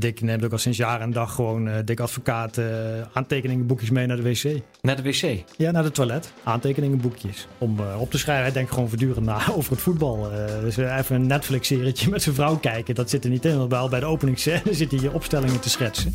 [0.00, 2.66] Dick neemt ook al sinds jaren en dag gewoon uh, Dick Advocaat uh,
[3.12, 4.62] aantekeningenboekjes mee naar de wc.
[4.80, 5.44] Naar de wc?
[5.56, 6.32] Ja, naar de toilet.
[6.44, 7.46] Aantekeningenboekjes.
[7.58, 8.44] Om uh, op te schrijven.
[8.44, 10.30] Hij denkt gewoon voortdurend na over het voetbal.
[10.60, 12.94] dus even een Netflix-serietje met zijn vrouw kijken.
[12.94, 13.58] Dat zit er niet in.
[13.58, 16.14] Want wel bij de openingsscène zit hij je opstellingen te schetsen.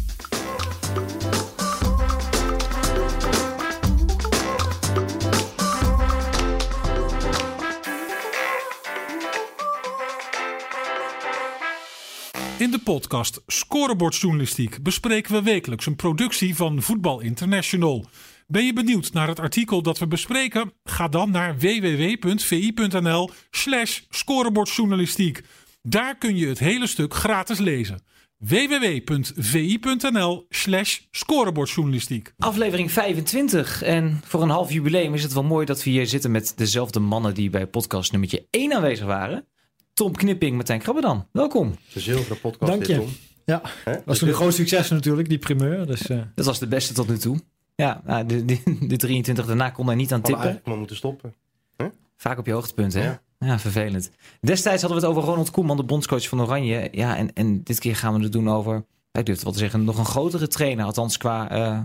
[12.83, 18.05] Podcast Scorebordjournalistiek bespreken we wekelijks een productie van Voetbal International.
[18.47, 20.73] Ben je benieuwd naar het artikel dat we bespreken?
[20.83, 25.41] Ga dan naar www.vi.nl/slash scorebordjournalistiek.
[25.81, 28.03] Daar kun je het hele stuk gratis lezen
[28.37, 32.33] www.vi.nl/slash scorebordjournalistiek.
[32.37, 33.81] Aflevering 25.
[33.81, 36.99] En voor een half jubileum is het wel mooi dat we hier zitten met dezelfde
[36.99, 39.47] mannen die bij podcast nummertje 1 aanwezig waren.
[39.93, 41.27] Tom Knipping, Martijn Krabbedan.
[41.31, 41.75] Welkom.
[41.93, 42.71] De zilveren podcast.
[42.71, 42.95] Dank je.
[42.95, 43.09] Tom.
[43.45, 45.85] Ja, dat was een groot succes natuurlijk, die primeur.
[45.85, 46.21] Dus, uh...
[46.35, 47.39] Dat was de beste tot nu toe.
[47.75, 50.35] Ja, nou, de, de, de 23 daarna kon hij niet aan tippen.
[50.35, 51.33] eigenlijk maar moeten stoppen.
[51.77, 51.87] Huh?
[52.15, 53.03] Vaak op je hoogtepunt, hè?
[53.03, 53.21] Ja.
[53.39, 53.59] ja.
[53.59, 54.11] vervelend.
[54.41, 56.89] Destijds hadden we het over Ronald Koeman, de bondscoach van Oranje.
[56.91, 58.77] Ja, en, en dit keer gaan we het doen over,
[59.11, 60.85] ik durf het wel te zeggen, nog een grotere trainer.
[60.85, 61.79] Althans qua uh,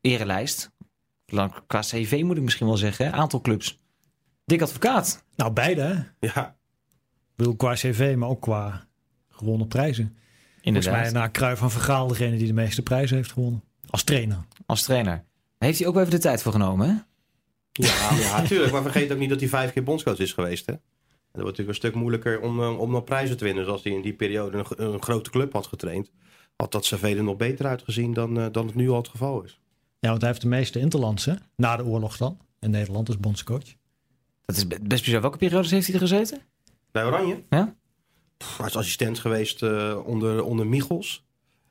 [0.00, 0.70] erelijst.
[1.66, 3.12] Qua CV moet ik misschien wel zeggen.
[3.12, 3.80] Aantal clubs.
[4.44, 5.24] Dik advocaat.
[5.36, 5.94] Nou, beide hè?
[6.20, 6.55] Ja.
[7.36, 8.86] Ik bedoel, qua cv, maar ook qua
[9.30, 10.16] gewonnen prijzen.
[10.60, 10.92] Inderdaad.
[10.92, 13.62] Volgens mij na Kruijf van Vergaal degene die de meeste prijzen heeft gewonnen.
[13.86, 14.38] Als trainer.
[14.66, 15.24] Als trainer.
[15.58, 16.94] Heeft hij ook even de tijd voor genomen, hè?
[17.72, 18.72] Ja, ja natuurlijk.
[18.72, 20.72] Maar vergeet ook niet dat hij vijf keer bondscoach is geweest, hè?
[20.72, 20.80] En
[21.32, 23.64] dat wordt natuurlijk een stuk moeilijker om, om nog prijzen te winnen.
[23.64, 26.10] Dus als hij in die periode een, een grote club had getraind,
[26.56, 29.60] had dat er nog beter uitgezien dan, uh, dan het nu al het geval is.
[29.98, 33.74] Ja, want hij heeft de meeste interlandse, na de oorlog dan, in Nederland als bondscoach.
[34.44, 35.20] Dat is best bizar.
[35.20, 36.42] Welke periodes heeft hij er gezeten?
[36.96, 37.42] Bij Oranje?
[37.50, 37.74] Ja.
[38.56, 41.26] Hij is assistent geweest uh, onder, onder Michels.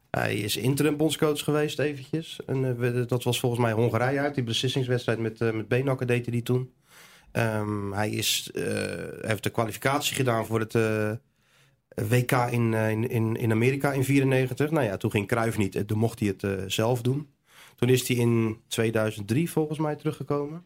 [0.10, 2.40] Hij is interim bondscoach geweest eventjes.
[2.46, 4.36] En, uh, dat was volgens mij Hongarije uit.
[4.36, 6.74] Die beslissingswedstrijd met, uh, met deed hij die toen.
[7.32, 8.50] Um, hij is,
[9.22, 10.74] heeft de kwalificatie gedaan voor het
[12.10, 12.74] WK in,
[13.10, 14.72] in, in Amerika in 94.
[14.72, 15.88] Nou ja, toen ging Cruijff niet.
[15.88, 17.30] Toen mocht hij het zelf doen.
[17.76, 20.66] Toen is hij in 2003 volgens mij teruggekomen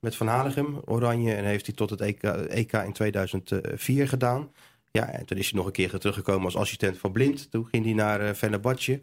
[0.00, 1.34] met Van Hanegem, Oranje.
[1.34, 4.50] En heeft hij tot het EK, in 2004 gedaan.
[4.90, 7.50] Ja, en toen is hij nog een keer teruggekomen als assistent van Blind.
[7.50, 8.96] Toen ging hij naar uh.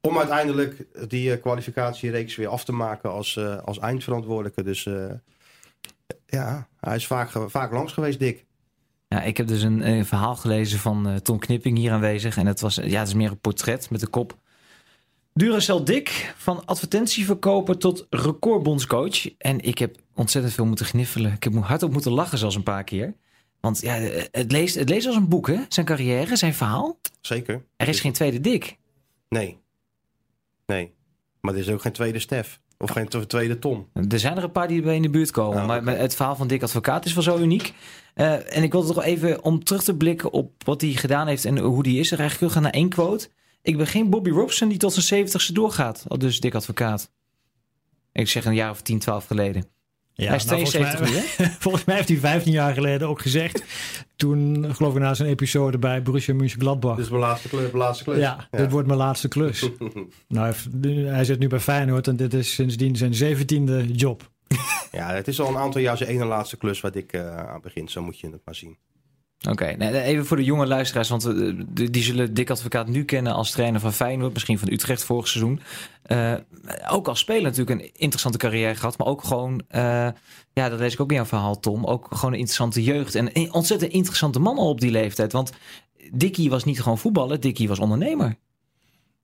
[0.00, 4.62] Om uiteindelijk die uh, kwalificatiereeks weer af te maken als, uh, als eindverantwoordelijke.
[4.62, 4.88] Dus
[6.26, 8.44] ja, hij is vaak, vaak langs geweest, Dick.
[9.08, 12.36] Ja, ik heb dus een, een verhaal gelezen van Tom Knipping hier aanwezig.
[12.36, 14.40] En het, was, ja, het is meer een portret met de kop
[15.34, 19.36] Duracell Dick, van advertentieverkoper tot recordbondscoach.
[19.38, 21.32] En ik heb ontzettend veel moeten gniffelen.
[21.32, 23.14] Ik heb hardop moeten lachen zelfs een paar keer.
[23.60, 23.94] Want ja,
[24.30, 25.58] het leest, het leest als een boek, hè?
[25.68, 26.98] Zijn carrière, zijn verhaal.
[27.20, 27.64] Zeker.
[27.76, 28.76] Er is geen tweede Dick.
[29.28, 29.58] Nee.
[30.66, 30.92] Nee.
[31.40, 32.60] Maar er is ook geen tweede Stef.
[32.78, 33.88] Of geen tweede Tom.
[34.08, 35.60] Er zijn er een paar die erbij in de buurt komen.
[35.60, 37.72] Oh, maar het verhaal van Dick Advocaat is wel zo uniek.
[38.14, 41.44] Uh, en ik wil toch even om terug te blikken op wat hij gedaan heeft
[41.44, 42.12] en hoe die is.
[42.12, 43.28] Er eigenlijk terug gaan naar één quote.
[43.62, 46.04] Ik ben geen Bobby Robson die tot zijn 70ste doorgaat.
[46.08, 47.10] Al dus Dick Advocaat.
[48.12, 49.64] Ik zeg een jaar of 10, 12 geleden.
[50.14, 53.08] Ja, Hij is nou, 72 volgens, nu, mij, volgens mij heeft hij 15 jaar geleden
[53.08, 53.64] ook gezegd.
[54.16, 56.96] Toen, geloof ik, na zijn episode bij Borussia Mönchengladbach.
[56.96, 57.62] Dit is mijn laatste klus.
[57.62, 58.18] Mijn laatste klus.
[58.18, 59.70] ja, dit wordt mijn laatste klus.
[60.28, 60.54] nou,
[61.06, 64.30] hij, zit nu bij Feyenoord en dit is sindsdien zijn zeventiende job.
[64.92, 67.60] Ja, het is al een aantal jaar zijn ene laatste klus waar ik uh, aan
[67.60, 67.90] begint.
[67.90, 68.76] Zo moet je het maar zien.
[69.50, 73.50] Oké, even voor de jonge luisteraars, want uh, die, zullen Dick Advocaat nu kennen als
[73.50, 75.60] trainer van Feyenoord, misschien van Utrecht vorig seizoen.
[76.06, 76.34] Uh,
[76.88, 80.08] ook als speler natuurlijk een interessante carrière gehad, maar ook gewoon, uh,
[80.52, 83.30] ja, dat lees ik ook in jouw verhaal, Tom, ook gewoon een interessante jeugd en
[83.32, 85.32] een ontzettend interessante man op die leeftijd.
[85.32, 85.52] Want
[86.12, 88.36] Dickie was niet gewoon voetballer, Dickie was ondernemer.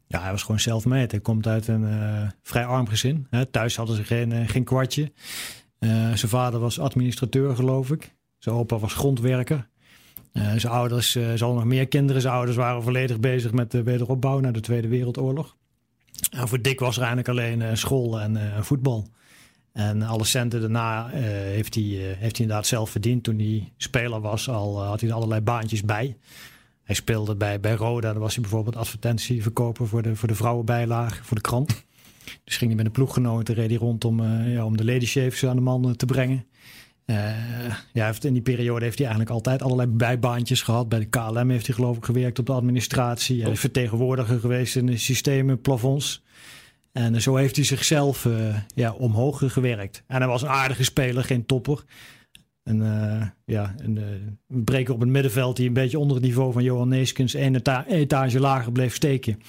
[0.06, 1.06] Ja, hij was gewoon zelfmade.
[1.08, 3.26] Hij komt uit een vrij arm gezin.
[3.30, 3.46] Hè.
[3.46, 5.12] Thuis hadden ze geen, geen kwartje.
[5.78, 8.14] Zijn vader was administrateur, geloof ik.
[8.38, 9.68] Zijn opa was grondwerker.
[10.32, 12.22] Uh, zijn ouders, uh, ze hadden nog meer kinderen.
[12.22, 15.56] Zijn ouders waren volledig bezig met de wederopbouw na de Tweede Wereldoorlog.
[16.30, 19.06] En voor Dick was er eigenlijk alleen uh, school en voetbal.
[19.72, 23.24] En alle centen daarna heeft, hij, heeft hij inderdaad zelf verdiend.
[23.24, 26.16] Toen hij speler was, al had hij er allerlei baantjes bij.
[26.84, 28.12] Hij speelde bij, bij Roda.
[28.12, 31.84] Dan was hij bijvoorbeeld advertentieverkoper voor de, voor de vrouwenbijlage, voor de krant.
[32.44, 35.56] Dus ging hij met een ploeggenoten, reed hij rond om, ja, om de ladyshapes aan
[35.56, 36.44] de man te brengen.
[37.10, 37.16] Uh,
[37.92, 40.88] ja, heeft, in die periode heeft hij eigenlijk altijd allerlei bijbaantjes gehad.
[40.88, 43.42] Bij de KLM heeft hij geloof ik gewerkt op de administratie.
[43.42, 46.22] Hij is vertegenwoordiger geweest in de systemen, plafonds.
[46.92, 50.02] En zo heeft hij zichzelf uh, ja, omhoog gewerkt.
[50.06, 51.84] En hij was een aardige speler, geen topper.
[52.62, 54.04] Een, uh, ja, een, uh,
[54.48, 57.54] een breker op het middenveld die een beetje onder het niveau van Johan Neeskens één
[57.54, 59.40] eta etage lager bleef steken.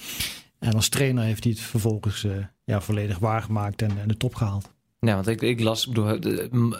[0.58, 2.26] En als trainer heeft hij het vervolgens
[2.64, 4.70] ja, volledig waargemaakt en, en de top gehaald.
[5.00, 6.06] Ja, want ik, ik las, bedoel,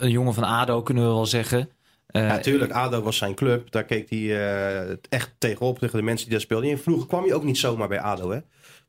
[0.00, 1.70] een jongen van ADO kunnen we wel zeggen.
[2.12, 3.70] Uh, ja, tuurlijk, ADO was zijn club.
[3.70, 6.70] Daar keek hij uh, echt tegenop, tegen de mensen die daar speelden.
[6.70, 8.30] En vroeger kwam hij ook niet zomaar bij ADO.
[8.30, 8.40] Hè?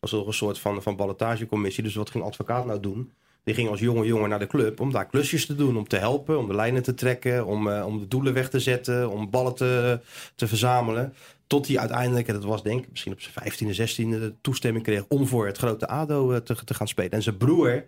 [0.01, 1.83] was ook een soort van, van ballotagecommissie.
[1.83, 3.11] Dus wat ging advocaat nou doen?
[3.43, 5.77] Die ging als jonge jongen naar de club om daar klusjes te doen.
[5.77, 8.59] Om te helpen, om de lijnen te trekken, om, uh, om de doelen weg te
[8.59, 9.99] zetten, om ballen te,
[10.35, 11.13] te verzamelen.
[11.47, 14.83] Tot hij uiteindelijk, en dat was denk ik misschien op zijn 15e, 16e, de toestemming
[14.83, 17.11] kreeg om voor het grote ADO te, te gaan spelen.
[17.11, 17.85] En zijn broer,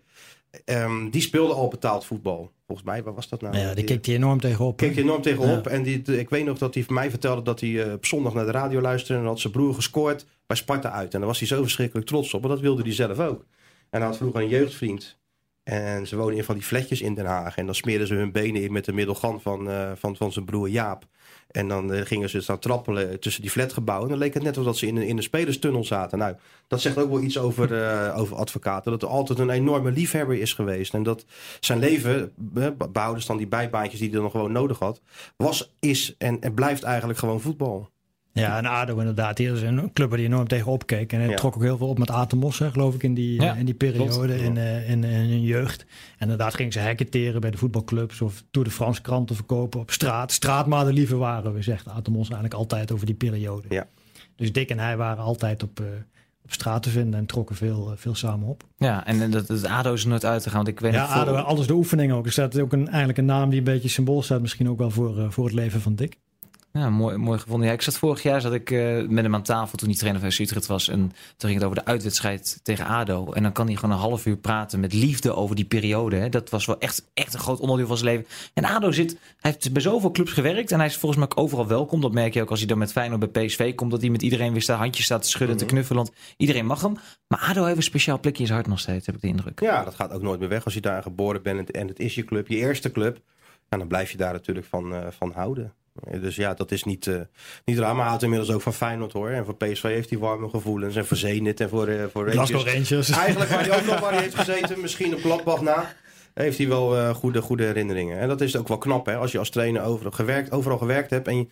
[0.65, 2.51] Um, die speelde al betaald voetbal.
[2.65, 3.57] Volgens mij, waar was dat nou?
[3.57, 4.77] Ja, die keek hij enorm tegenop.
[4.77, 5.65] Keek hij enorm tegenop.
[5.65, 5.71] Ja.
[5.71, 8.45] En die, ik weet nog dat hij mij vertelde dat hij uh, op zondag naar
[8.45, 9.21] de radio luisterde.
[9.21, 11.13] En had zijn broer gescoord bij Sparta uit.
[11.13, 12.41] En daar was hij zo verschrikkelijk trots op.
[12.41, 13.45] Maar dat wilde hij zelf ook.
[13.89, 15.17] En hij had vroeger een jeugdvriend.
[15.63, 17.57] En ze woonden in van die fletjes in Den Haag.
[17.57, 20.45] En dan smeerden ze hun benen in met de middelgan van, uh, van, van zijn
[20.45, 21.05] broer Jaap.
[21.51, 24.05] En dan uh, gingen ze staan trappelen tussen die flatgebouwen.
[24.05, 26.17] En dan leek het net alsof ze in, in de spelerstunnel zaten.
[26.17, 26.35] Nou,
[26.67, 28.91] dat zegt ook wel iets over, uh, over advocaten.
[28.91, 30.93] Dat er altijd een enorme liefhebber is geweest.
[30.93, 31.25] En dat
[31.59, 32.33] zijn leven,
[32.91, 35.01] behoudens dan die bijbaantjes die hij dan gewoon nodig had,
[35.35, 37.91] was, is en, en blijft eigenlijk gewoon voetbal.
[38.33, 39.37] Ja, en ADO inderdaad.
[39.37, 41.13] Die is een club waar die enorm tegenop keek.
[41.13, 41.35] En het ja.
[41.35, 44.43] trok ook heel veel op met Atemos, geloof ik, in die, ja, in die periode
[44.43, 45.81] in, uh, in, in, hun jeugd.
[45.81, 45.87] En
[46.19, 50.31] inderdaad gingen ze heketeren bij de voetbalclubs of door de Franse kranten verkopen op straat.
[50.31, 53.67] Straatmaden liever waren we, zegt Atemos eigenlijk altijd over die periode.
[53.69, 53.87] Ja.
[54.35, 55.87] Dus Dick en hij waren altijd op, uh,
[56.43, 58.63] op straat te vinden en trokken veel, uh, veel samen op.
[58.77, 60.57] Ja, en dat, dat ADO is er nooit uit te gaan.
[60.57, 61.41] Want ik weet ja, ADO, voor...
[61.41, 62.25] alles de oefeningen ook.
[62.25, 64.89] Er staat ook een, eigenlijk een naam die een beetje symbool staat, misschien ook wel
[64.89, 66.17] voor, voor het leven van Dick.
[66.79, 67.67] Ja, mooi, mooi gevonden.
[67.67, 70.21] Ja, ik zat vorig jaar zat ik uh, met hem aan tafel toen hij trainer
[70.21, 70.87] van Utrecht was.
[70.87, 70.99] En
[71.37, 73.31] toen ging het over de uitwedstrijd tegen ADO.
[73.33, 76.15] En dan kan hij gewoon een half uur praten met liefde over die periode.
[76.15, 76.29] Hè.
[76.29, 78.31] Dat was wel echt, echt een groot onderdeel van zijn leven.
[78.53, 80.71] En ADO zit, hij heeft bij zoveel clubs gewerkt.
[80.71, 82.01] En hij is volgens mij ook overal welkom.
[82.01, 83.91] Dat merk je ook als hij dan met Feyenoord bij PSV komt.
[83.91, 86.03] Dat hij met iedereen weer staan handjes staat te schudden en te knuffelen.
[86.03, 86.97] Want iedereen mag hem.
[87.27, 89.59] Maar ADO heeft een speciaal plekje in zijn hart nog steeds, heb ik de indruk.
[89.59, 91.71] Ja, dat gaat ook nooit meer weg als je daar geboren bent.
[91.71, 93.19] En het is je club, je eerste club.
[93.69, 95.73] En dan blijf je daar natuurlijk van, uh, van houden.
[95.93, 97.19] Dus ja, dat is niet, uh,
[97.65, 97.87] niet raar.
[97.87, 99.29] Maar hij houdt inmiddels ook van Feyenoord hoor.
[99.29, 100.95] En voor PSV heeft hij warme gevoelens.
[100.95, 102.63] En voor Zenit en voor, uh, voor Rangers.
[102.63, 103.09] Rangers.
[103.25, 104.81] Eigenlijk waar hij ook nog waar hij heeft gezeten.
[104.81, 105.93] Misschien op Gladbach na.
[106.33, 108.19] Heeft hij wel uh, goede, goede herinneringen.
[108.19, 109.15] En dat is ook wel knap hè.
[109.15, 111.27] Als je als trainer overal gewerkt, overal gewerkt hebt.
[111.27, 111.47] En je,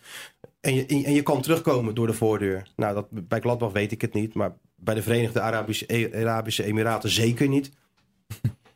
[0.60, 2.62] en, je, en je kan terugkomen door de voordeur.
[2.76, 4.34] Nou, dat, bij Gladbach weet ik het niet.
[4.34, 7.70] Maar bij de Verenigde Arabische, Arabische Emiraten zeker niet.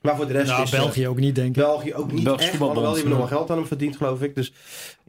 [0.06, 1.62] Maar voor de rest nou, is België uh, ook niet, denk ik.
[1.62, 4.34] België ook niet Belgisch echt, alhoewel die nog wel geld aan hem verdient, geloof ik.
[4.34, 4.52] Dus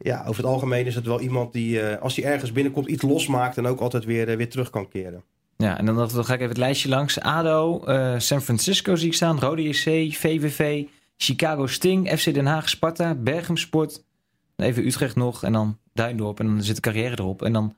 [0.02, 3.02] ja, over het algemeen is het wel iemand die, uh, als hij ergens binnenkomt, iets
[3.02, 5.22] losmaakt en ook altijd weer, uh, weer terug kan keren.
[5.56, 7.20] Ja, en dan, dan ga ik even het lijstje langs.
[7.20, 7.82] ADO,
[8.18, 10.84] San Francisco zie ik staan, Rode JC, VVV,
[11.16, 14.04] Chicago Sting, FC Den Haag, Sparta, Berghem Sport,
[14.56, 17.42] even Utrecht nog en dan Duindorp en dan zit de carrière erop.
[17.42, 17.74] En dan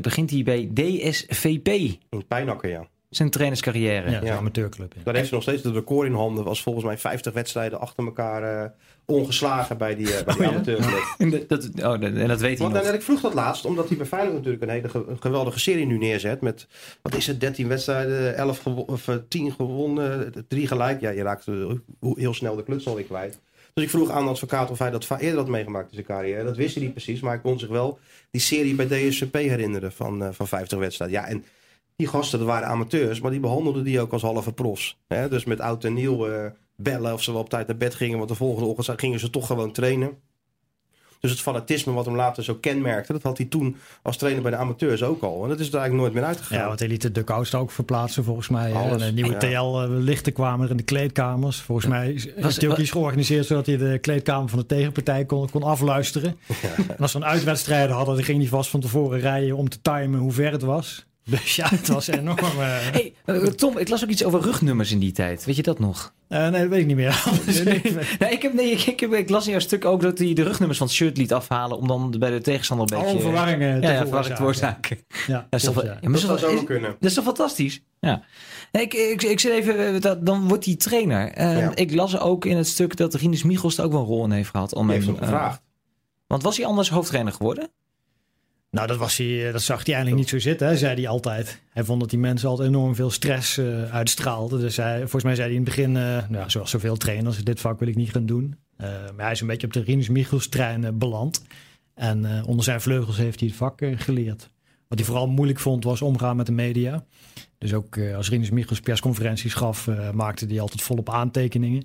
[0.00, 1.68] begint hij bij DSVP.
[2.10, 4.10] In Pijnakker, ja zijn trainerscarrière.
[4.10, 4.36] Ja, ja.
[4.36, 4.92] amateurclub.
[4.96, 5.00] Ja.
[5.04, 6.44] Daar heeft ze nog steeds de record in handen.
[6.44, 8.70] Was volgens mij 50 wedstrijden achter elkaar uh,
[9.04, 11.48] ongeslagen bij die, uh, bij die oh, amateurclub.
[11.48, 12.82] dat, oh, en dat weet hij Want, nog.
[12.82, 15.86] En ik vroeg dat laatst, omdat hij bij Feyenoord natuurlijk een hele ge geweldige serie
[15.86, 16.40] nu neerzet.
[16.40, 16.66] Met,
[17.02, 21.00] wat is het, 13 wedstrijden, 11 gewo of 10 gewonnen, 3 gelijk.
[21.00, 21.46] Ja, je raakt
[22.00, 23.38] heel snel de kluts alweer kwijt.
[23.74, 26.44] Dus ik vroeg aan de advocaat of hij dat eerder had meegemaakt in zijn carrière.
[26.44, 27.98] Dat wist hij niet precies, maar ik kon zich wel
[28.30, 31.20] die serie bij DSCP herinneren van, uh, van 50 wedstrijden.
[31.20, 31.44] Ja, en
[32.00, 34.98] die gasten, dat waren amateurs, maar die behandelden die ook als halve profs.
[35.08, 35.28] Hè?
[35.28, 38.16] Dus met oud en nieuw uh, bellen of ze wel op tijd naar bed gingen,
[38.16, 40.18] want de volgende ochtend gingen ze toch gewoon trainen.
[41.20, 44.50] Dus het fanatisme wat hem later zo kenmerkte, dat had hij toen als trainer bij
[44.50, 45.42] de amateurs ook al.
[45.42, 46.58] En dat is er eigenlijk nooit meer uitgegaan.
[46.58, 48.72] Ja, want hij liet de duckouts ook verplaatsen volgens mij.
[48.72, 49.02] Alles.
[49.02, 49.38] En nieuwe ja.
[49.38, 51.60] TL-lichten kwamen er in de kleedkamers.
[51.60, 51.92] Volgens ja.
[51.92, 55.62] mij was hij ook iets georganiseerd zodat hij de kleedkamer van de tegenpartij kon, kon
[55.62, 56.36] afluisteren.
[56.46, 56.84] Ja.
[56.88, 59.80] En als ze een uitwedstrijden hadden, dan ging hij vast van tevoren rijden om te
[59.82, 61.08] timen hoe ver het was.
[61.30, 62.58] Dus ja, het was enorm.
[62.58, 62.78] Uh...
[62.90, 65.44] Hey, uh, Tom, ik las ook iets over rugnummers in die tijd.
[65.44, 66.14] Weet je dat nog?
[66.28, 67.24] Uh, nee, dat weet ik niet meer.
[67.64, 67.82] nee,
[68.18, 70.42] nee, ik, heb, nee ik, ik, ik, las in jouw stuk ook dat hij de
[70.42, 71.76] rugnummers van het shirt liet afhalen.
[71.76, 73.12] om dan bij de tegenstander een beetje.
[73.12, 74.98] Alle verwarringen ja, ja, verwarring te veroorzaken.
[75.26, 75.98] Ja, dat, is toch, ja.
[76.00, 76.96] dat zou zo kunnen.
[77.00, 77.82] Dat is toch fantastisch?
[78.00, 78.22] Ja.
[78.72, 81.42] Nee, ik, ik, ik zit even, dat, dan wordt hij trainer.
[81.42, 81.74] Ja.
[81.74, 84.30] Ik las ook in het stuk dat Rinus Michels er ook wel een rol in
[84.30, 84.74] heeft gehad.
[84.74, 85.62] Om hem, gevraagd.
[86.26, 87.70] want was hij anders hoofdtrainer geworden?
[88.70, 91.60] Nou, dat, was hij, dat zag hij eigenlijk niet zo zitten, zei hij altijd.
[91.70, 94.60] Hij vond dat die mensen altijd enorm veel stress uh, uitstraalden.
[94.60, 97.60] Dus hij, volgens mij zei hij in het begin, uh, nou, zoals zoveel trainers, dit
[97.60, 98.54] vak wil ik niet gaan doen.
[98.76, 101.42] Maar hij is een beetje op de Rinus Michels trein beland.
[101.94, 104.50] En onder zijn vleugels heeft hij het vak geleerd.
[104.88, 107.04] Wat hij vooral moeilijk vond was omgaan met de media.
[107.58, 111.84] Dus ook als Rinus Michels persconferenties gaf, maakte hij altijd volop aantekeningen.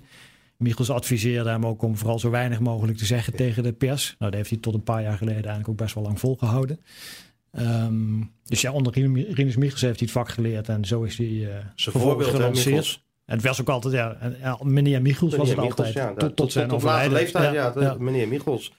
[0.58, 4.14] Michels adviseerde hem ook om vooral zo weinig mogelijk te zeggen tegen de pers.
[4.18, 6.80] Nou, dat heeft hij tot een paar jaar geleden eigenlijk ook best wel lang volgehouden.
[7.52, 8.92] Ehm, dus ja, onder
[9.32, 13.04] Rinus Michels heeft hij het vak geleerd en zo is hij uh, Zijn voorbeeld, gelanceerd.
[13.24, 13.94] En het was ook altijd,
[14.40, 15.92] ja, meneer Michels was het altijd.
[15.92, 18.72] Ja, tot, tot, zijn tot leeftijd, ja, ja, meneer Michels.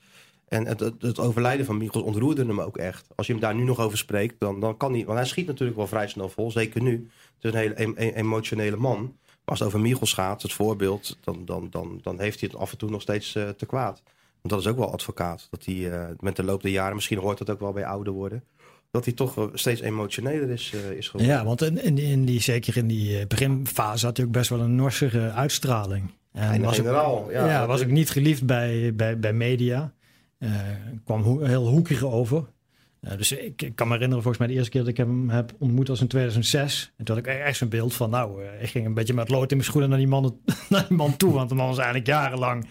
[0.48, 3.08] En het, het, overlijden van Michels ontroerde hem ook echt.
[3.16, 5.06] Als je hem daar nu nog over spreekt, dan, dan kan hij...
[5.06, 7.10] Want hij schiet natuurlijk wel vrij snel vol, zeker nu.
[7.40, 9.16] Het is een hele emotionele man.
[9.50, 11.18] Als het over Michels gaat, het voorbeeld...
[11.24, 14.04] dan, dan, dan, dan heeft hij het af en toe nog steeds uh, te kwaad.
[14.42, 15.48] Want dat is ook wel advocaat.
[15.52, 18.14] Dat hij uh, met de loop der jaren, misschien hoort dat ook wel bij ouder
[18.14, 18.44] worden
[18.92, 21.36] dat hij toch steeds emotioneler is, uh, is geworden.
[21.36, 24.60] Ja, want in, in, in, die, zeker in die beginfase had hij ook best wel
[24.60, 26.12] een norsige uitstraling.
[26.32, 29.94] En was, generaal, ook, ja, ja, was ook niet geliefd bij, bij, bij media.
[31.04, 32.46] Kwam heel hoekig over.
[33.16, 35.88] Dus ik, kan me herinneren, volgens mij de eerste keer dat ik hem heb ontmoet
[35.88, 36.92] was in 2006.
[36.98, 39.30] En toen had ik echt zo'n beeld van, nou, uh, ik ging een beetje met
[39.30, 41.34] lood in mijn schoenen naar die man, naar die man toe.
[41.34, 42.68] Want de man was eigenlijk jarenlang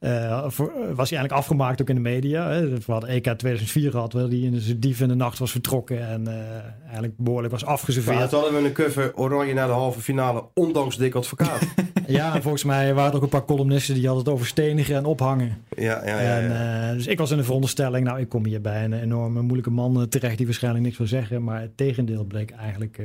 [0.00, 2.50] uh, voor, was hij eigenlijk afgemaakt ook in de media.
[2.50, 2.68] Hè.
[2.68, 6.08] We hadden EK 2004 gehad, waar hij in zijn dief in de nacht was vertrokken
[6.08, 6.34] en uh,
[6.82, 8.18] eigenlijk behoorlijk was afgeserveerd.
[8.18, 11.60] Ja, toen hadden we een cover Oranje naar de halve finale, ondanks dik advocaat.
[12.06, 14.96] ja, en volgens mij waren er ook een paar columnisten die hadden het over stenigen
[14.96, 15.64] en ophangen.
[15.76, 16.38] Ja, ja, ja.
[16.38, 19.42] En, uh, dus ik was in de veronderstelling, nou, ik kom hier bij een enorme
[19.42, 21.44] moeilijke man terecht die waarschijnlijk niks wil zeggen.
[21.44, 23.00] Maar het tegendeel bleek eigenlijk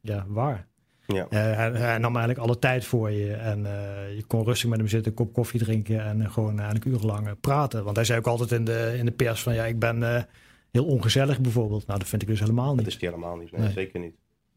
[0.00, 0.70] ja, waar.
[1.06, 1.26] Ja.
[1.30, 3.32] Uh, hij, nam eigenlijk alle tijd voor je.
[3.32, 6.56] En uh, je kon rustig met hem zitten, een kop koffie drinken en uh, gewoon
[6.56, 7.84] eigenlijk urenlang praten.
[7.84, 10.28] Want hij zei ook altijd in de, in de pers van ja, ik ben
[10.70, 11.86] heel ongezellig bijvoorbeeld.
[11.86, 12.84] Nou, dat vind ik dus helemaal niet.
[12.84, 13.52] Dat is hij helemaal niet.
[13.52, 14.14] Nee, zeker niet.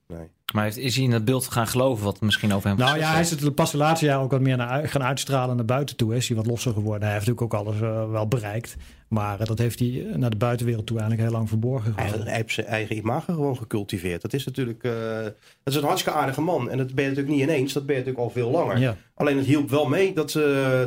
[0.08, 0.28] Nee.
[0.54, 3.22] Maar is hij in het beeld gaan geloven wat misschien over hem Nou ja, hij
[3.22, 6.16] is het pas de laatste jaar ook wat meer naar, gaan uitstralen naar buiten toe.
[6.16, 7.04] Is hij wat losser geworden.
[7.04, 8.76] Hij heeft natuurlijk ook alles uh, wel bereikt.
[9.08, 12.28] Maar uh, dat heeft hij naar de buitenwereld toe eigenlijk heel lang verborgen gehouden.
[12.28, 14.22] Hij heeft zijn eigen imago gewoon gecultiveerd.
[14.22, 14.94] Dat is natuurlijk uh,
[15.24, 15.34] dat
[15.74, 16.70] is een hartstikke aardige man.
[16.70, 17.74] En dat ben je natuurlijk niet ineens.
[17.74, 18.78] Dat ben je natuurlijk al veel langer.
[18.78, 18.96] Ja.
[19.14, 20.32] Alleen het hielp wel mee dat,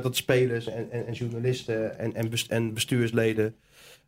[0.02, 2.14] dat spelers en, en, en journalisten en,
[2.48, 3.54] en bestuursleden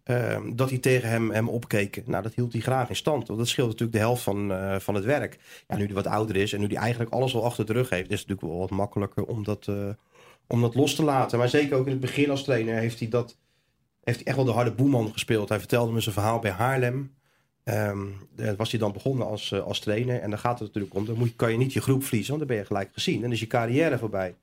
[0.04, 2.02] Ehm, dat hij tegen hem, hem opkeken.
[2.07, 3.26] Nou, dat hield hij graag in stand.
[3.26, 5.38] Want dat scheelt natuurlijk de helft van, uh, van het werk.
[5.69, 7.88] Ja, nu hij wat ouder is en nu hij eigenlijk alles al achter de rug
[7.90, 9.88] heeft, is het natuurlijk wel wat makkelijker om dat, uh,
[10.47, 11.38] om dat los te laten.
[11.38, 13.37] Maar zeker ook in het begin als trainer heeft hij, dat,
[14.04, 15.49] heeft hij echt wel de harde boeman gespeeld.
[15.49, 17.14] Hij vertelde me zijn verhaal bij Haarlem.
[17.64, 18.14] Um,
[18.57, 20.21] was hij dan begonnen als, als trainer.
[20.21, 22.47] En dan gaat het natuurlijk om, dan moet, kan je niet je groep verliezen, want
[22.47, 23.25] dan ben je gelijk gezien.
[23.25, 24.35] En is je carrière voorbij.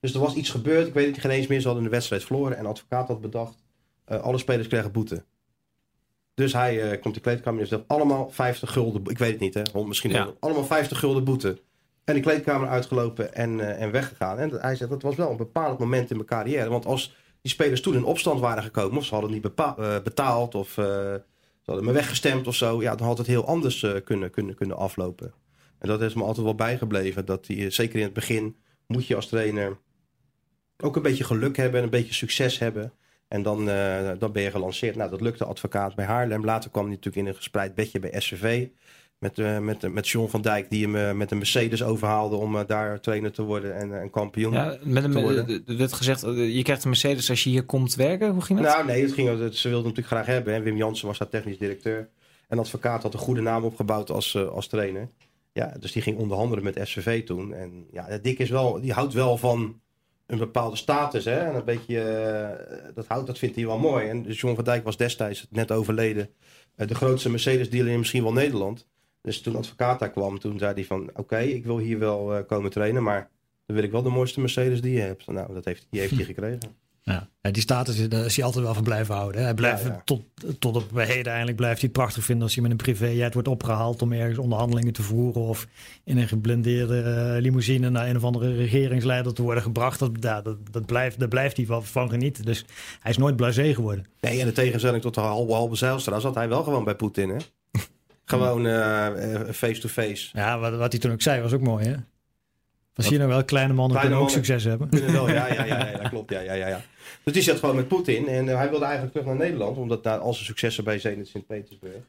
[0.00, 2.24] Dus er was iets gebeurd, ik weet het geen eens meer, ze hadden de wedstrijd
[2.24, 2.56] verloren.
[2.56, 3.64] En advocaat had bedacht,
[4.12, 5.24] uh, alle spelers kregen boete.
[6.34, 9.04] Dus hij uh, komt de kleedkamer en zegt allemaal 50 gulden.
[9.06, 9.84] Ik weet het niet, hè?
[9.84, 10.32] Misschien ja.
[10.40, 11.58] allemaal 50 gulden boete.
[12.04, 14.38] En de kleedkamer uitgelopen en, uh, en weggegaan.
[14.38, 16.68] En hij zegt dat was wel een bepaald moment in mijn carrière.
[16.68, 19.54] Want als die spelers toen in opstand waren gekomen, of ze hadden niet
[20.02, 21.22] betaald, of ze
[21.64, 25.32] hadden me weggestemd of zo, ja, dan had het heel anders kunnen, kunnen, kunnen aflopen.
[25.78, 27.24] En dat is me altijd wel bijgebleven.
[27.24, 29.78] Dat die, zeker in het begin moet je als trainer
[30.76, 32.92] ook een beetje geluk hebben en een beetje succes hebben.
[33.28, 34.96] En dan, uh, dan ben je gelanceerd.
[34.96, 36.44] Nou, dat lukte advocaat bij Haarlem.
[36.44, 38.66] Later kwam hij natuurlijk in een gespreid bedje bij SCV.
[39.18, 42.66] Met, uh, met, met John van Dijk, die hem uh, met een Mercedes overhaalde om
[42.66, 45.62] daar trainer te worden en, en kampioen ja, met een, te worden.
[45.66, 48.30] Er werd gezegd, je krijgt een Mercedes als je hier komt werken.
[48.30, 48.74] Hoe ging dat?
[48.74, 50.54] Nou, nee, het ging, ze wilden natuurlijk graag hebben.
[50.54, 50.60] Hè.
[50.60, 52.08] Wim Jansen was daar technisch directeur.
[52.48, 55.08] En advocaat had een goede naam opgebouwd als, als trainer.
[55.52, 57.54] Ja, dus die ging onderhandelen met SCV toen.
[57.54, 59.80] En ja, Dick is wel, die houdt wel van
[60.26, 61.24] een bepaalde status.
[61.24, 61.38] Hè?
[61.38, 61.96] En een beetje,
[62.88, 64.08] uh, dat, houdt, dat vindt hij wel mooi.
[64.08, 66.28] En John van Dijk was destijds net overleden.
[66.74, 68.86] De grootste Mercedes-dealer in misschien wel Nederland.
[69.22, 71.10] Dus toen advocaat daar kwam, toen zei hij van...
[71.14, 73.30] Oké, ik wil hier wel uh, komen trainen, maar
[73.66, 75.26] dan wil ik wel de mooiste Mercedes die je hebt.
[75.26, 76.76] Nou, dat heeft, die heeft hij gekregen.
[77.10, 77.28] Ja.
[77.40, 79.42] ja, die status is hij altijd wel van blijven houden.
[79.42, 80.22] Hij blijft Tot,
[80.58, 83.48] tot op heden eigenlijk blijft hij het prachtig vinden als je met een privéjet wordt
[83.48, 85.66] opgehaald om ergens onderhandelingen te voeren of
[86.04, 87.02] in een geblindeerde
[87.34, 89.98] uh, limousine naar een of andere regeringsleider te worden gebracht.
[89.98, 92.44] Dat, dat, dat, blijft, daar blijft hij van genieten.
[92.44, 92.64] Dus
[93.00, 94.06] hij is nooit blasé geworden.
[94.20, 97.28] Nee, en de tegenstelling tot de halve, halve Zijlstra zat hij wel gewoon bij Poetin,
[97.28, 97.36] hè?
[98.24, 100.28] gewoon eh, eh, face-to-face.
[100.32, 101.94] ja, wat, wat hij toen ook zei was ook mooi, hè?
[102.96, 104.88] Was hier nou wel kleine mannen kunnen ook succes hebben?
[104.88, 106.30] Kunnen wel, ja, ja, ja, ja, dat klopt.
[106.30, 106.80] Ja, ja, ja, ja.
[107.22, 108.28] Dus die zat gewoon met Poetin.
[108.28, 109.76] En uh, hij wilde eigenlijk terug naar Nederland.
[109.76, 112.02] Omdat daar al zijn successen bij Zenit Sint-Petersburg.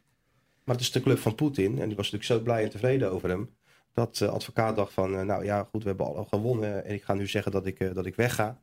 [0.63, 1.81] Maar het is de club van Poetin.
[1.81, 3.49] En die was natuurlijk zo blij en tevreden over hem.
[3.93, 6.85] Dat de uh, advocaat dacht van, uh, nou ja, goed, we hebben al gewonnen.
[6.85, 8.59] En ik ga nu zeggen dat ik, dat ik wegga.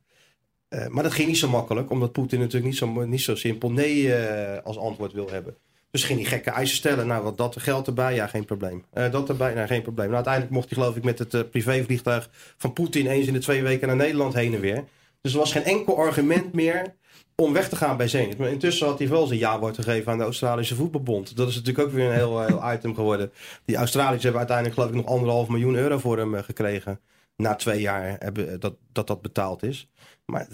[0.89, 1.89] maar dat ging niet zo makkelijk.
[1.89, 4.15] Omdat Poetin natuurlijk niet zo, niet zo simpel nee
[4.63, 5.57] als antwoord wil hebben.
[6.03, 7.07] Ging hij gekke eisen stellen.
[7.07, 8.15] Nou, wat dat geld erbij?
[8.15, 8.83] Ja, geen probleem.
[8.93, 9.53] Uh, dat erbij?
[9.53, 10.05] Nou, geen probleem.
[10.05, 13.39] Nou, uiteindelijk mocht hij geloof ik met het uh, privévliegtuig van Poetin eens in de
[13.39, 14.83] twee weken naar Nederland heen en weer.
[15.21, 16.93] Dus er was geen enkel argument meer
[17.35, 18.37] om weg te gaan bij Zenit.
[18.37, 21.37] Maar intussen had hij wel zijn ja-woord gegeven aan de Australische Voetbalbond.
[21.37, 23.31] Dat is natuurlijk ook weer een heel, heel item geworden.
[23.65, 26.99] Die Australiërs hebben uiteindelijk geloof ik nog anderhalf miljoen euro voor hem eh, gekregen.
[27.37, 29.89] Na twee jaar hebben, dat, dat dat betaald is.
[30.25, 30.47] Maar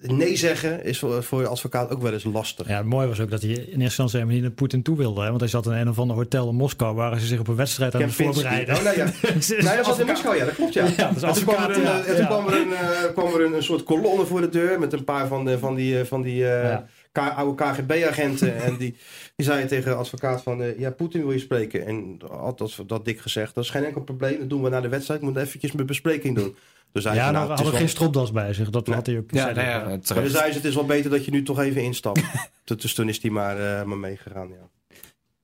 [0.00, 2.68] nee zeggen is voor, voor je advocaat ook wel eens lastig.
[2.68, 4.96] Ja, het mooie was ook dat hij in eerste instantie helemaal niet naar Poetin toe
[4.96, 5.20] wilde.
[5.20, 5.28] Hè?
[5.28, 7.56] Want hij zat in een of ander hotel in Moskou waar ze zich op een
[7.56, 8.76] wedstrijd aan het voorbereiden.
[8.76, 9.04] Oh, nee, ja.
[9.48, 10.86] nee, dat was in Moskou, ja, dat klopt ja.
[10.96, 12.04] Ja, dat is en toen kwam er, een, eh, ja.
[12.04, 14.78] en toen kwam er, een, eh, kwam er een, een soort kolonne voor de deur
[14.78, 16.78] met een paar van, de, van die, eh, van die eh,
[17.20, 18.56] oude KGB-agenten.
[18.62, 18.96] en die,
[19.36, 21.86] die zeiden tegen de advocaat van, eh, ja, Poetin wil je spreken.
[21.86, 24.80] En had dat, dat dik gezegd, dat is geen enkel probleem, dat doen we na
[24.80, 25.20] de wedstrijd.
[25.22, 26.56] Ik moet eventjes mijn bespreking doen.
[26.92, 28.70] Dus hij Ja, zei, nou, nou, we hadden wel- geen stropdas bij zich.
[28.70, 29.88] Dat had hij ook Ja, zei nou ja, maar
[30.22, 32.20] dan zei ze, het is wel beter dat je nu toch even instapt.
[32.64, 34.68] Toen- dus toen is hij maar, eh, maar meegegaan, ja.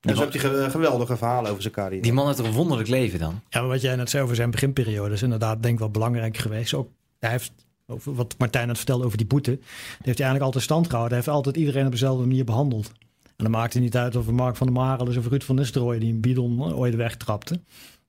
[0.01, 2.01] En zo heeft hij ge- geweldige verhalen over zijn carrière.
[2.01, 3.41] Die man heeft een wonderlijk leven dan?
[3.49, 6.37] Ja, maar wat jij net zei over zijn beginperiode is inderdaad denk ik wel belangrijk
[6.37, 6.73] geweest.
[6.73, 6.89] Ook,
[7.19, 7.51] hij heeft,
[7.87, 11.17] over wat Martijn net vertelde over die boete, die heeft hij eigenlijk altijd stand gehouden.
[11.17, 12.91] Hij heeft altijd iedereen op dezelfde manier behandeld.
[13.23, 15.55] En dan maakte het niet uit of Mark van der Marel is of Ruud van
[15.55, 17.59] Nistelrooy die een bidon ooit wegtrapte.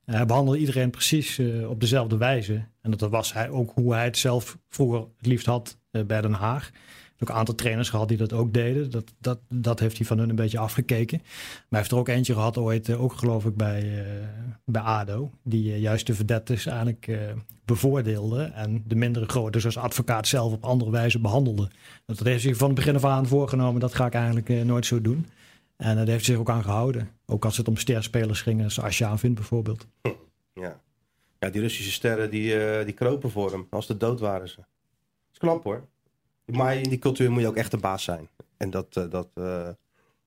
[0.05, 2.65] Hij behandelde iedereen precies eh, op dezelfde wijze.
[2.81, 6.21] En dat was hij ook hoe hij het zelf vroeger het liefst had eh, bij
[6.21, 6.71] Den Haag.
[7.19, 8.91] Ook een aantal trainers gehad die dat ook deden.
[8.91, 11.19] Dat, dat, dat heeft hij van hun een beetje afgekeken.
[11.19, 14.05] Maar hij heeft er ook eentje gehad ooit, eh, ook geloof ik bij,
[14.65, 15.31] bij ADO.
[15.43, 17.19] Die juist de verdettes eigenlijk eh,
[17.67, 18.43] bevoordeelde.
[18.43, 21.71] En de mindere grote, zoals advocaat zelf op andere wijze behandelde.
[22.07, 23.81] Dat heeft hij van het begin af aan voorgenomen.
[23.81, 25.27] Dat ga ik eigenlijk eh, nooit zo doen.
[25.77, 27.11] En daar heeft zich ook aan gehouden.
[27.27, 29.87] Ook als het om sterspelers ging, zoals Asjaan vindt bijvoorbeeld.
[30.53, 30.81] Ja.
[31.39, 33.67] ja, die Russische sterren die, eh, die kropen voor hem.
[33.71, 34.57] Als de dood waren ze.
[34.57, 34.67] Dat
[35.33, 35.87] is knap hoor.
[36.45, 38.29] Maar in die cultuur moet je ook echt de baas zijn.
[38.57, 39.29] En dat, eh, dat,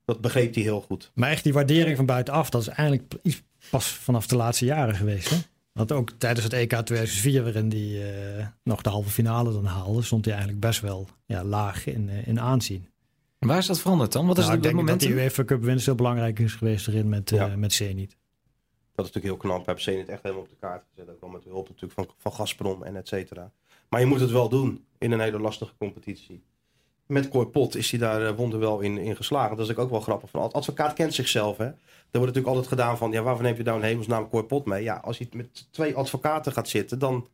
[0.04, 1.10] dat begreep hij heel goed.
[1.14, 4.94] Maar echt die waardering van buitenaf, dat is eigenlijk iets pas vanaf de laatste jaren
[4.94, 5.30] geweest.
[5.30, 5.36] Hè?
[5.72, 10.02] Want ook tijdens het EK 2004, waarin hij eh, nog de halve finale dan haalde,
[10.02, 12.88] stond hij eigenlijk best wel ja, laag in, eh, in aanzien.
[13.38, 14.26] Waar is dat veranderd dan?
[14.26, 15.18] Wat is Nou, het ik op dit denk dat moment?
[15.18, 17.56] die UEFA Cup winst heel belangrijk is geweest erin met, eh Ja.
[17.56, 18.16] met Zenit.
[18.94, 19.66] Dat is natuurlijk heel knap.
[19.66, 21.10] Heb Zenit echt helemaal op de kaart gezet.
[21.10, 23.52] Ook wel met de hulp natuurlijk van, van Gazprom en et cetera.
[23.88, 26.42] Maar je moet het wel doen in een hele lastige competitie.
[27.10, 29.56] Met Cor Pot is hij daar eh, wonderwel in, in geslagen.
[29.56, 30.30] Dat is ook wel grappig.
[30.30, 31.56] Van, advocaat kent zichzelf.
[31.56, 31.64] Hè?
[31.64, 31.76] Er
[32.18, 33.12] wordt natuurlijk altijd gedaan van...
[33.12, 34.82] Ja, waarvan heb je nou een hemelsnaam Cor Pot mee?
[34.82, 36.98] Ja, als je met twee advocaten gaat zitten...
[36.98, 37.28] dan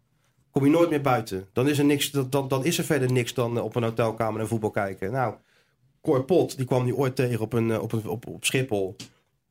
[0.50, 1.48] kom je nooit meer buiten.
[1.52, 4.40] Dan is er, niks, dan, dan, is er verder niks dan eh, op een hotelkamer
[4.40, 5.12] en voetbal kijken.
[5.12, 5.34] Nou,
[6.02, 8.96] Cor Pot, die kwam die ooit tegen op, een, eh, op, een, op, op Schiphol...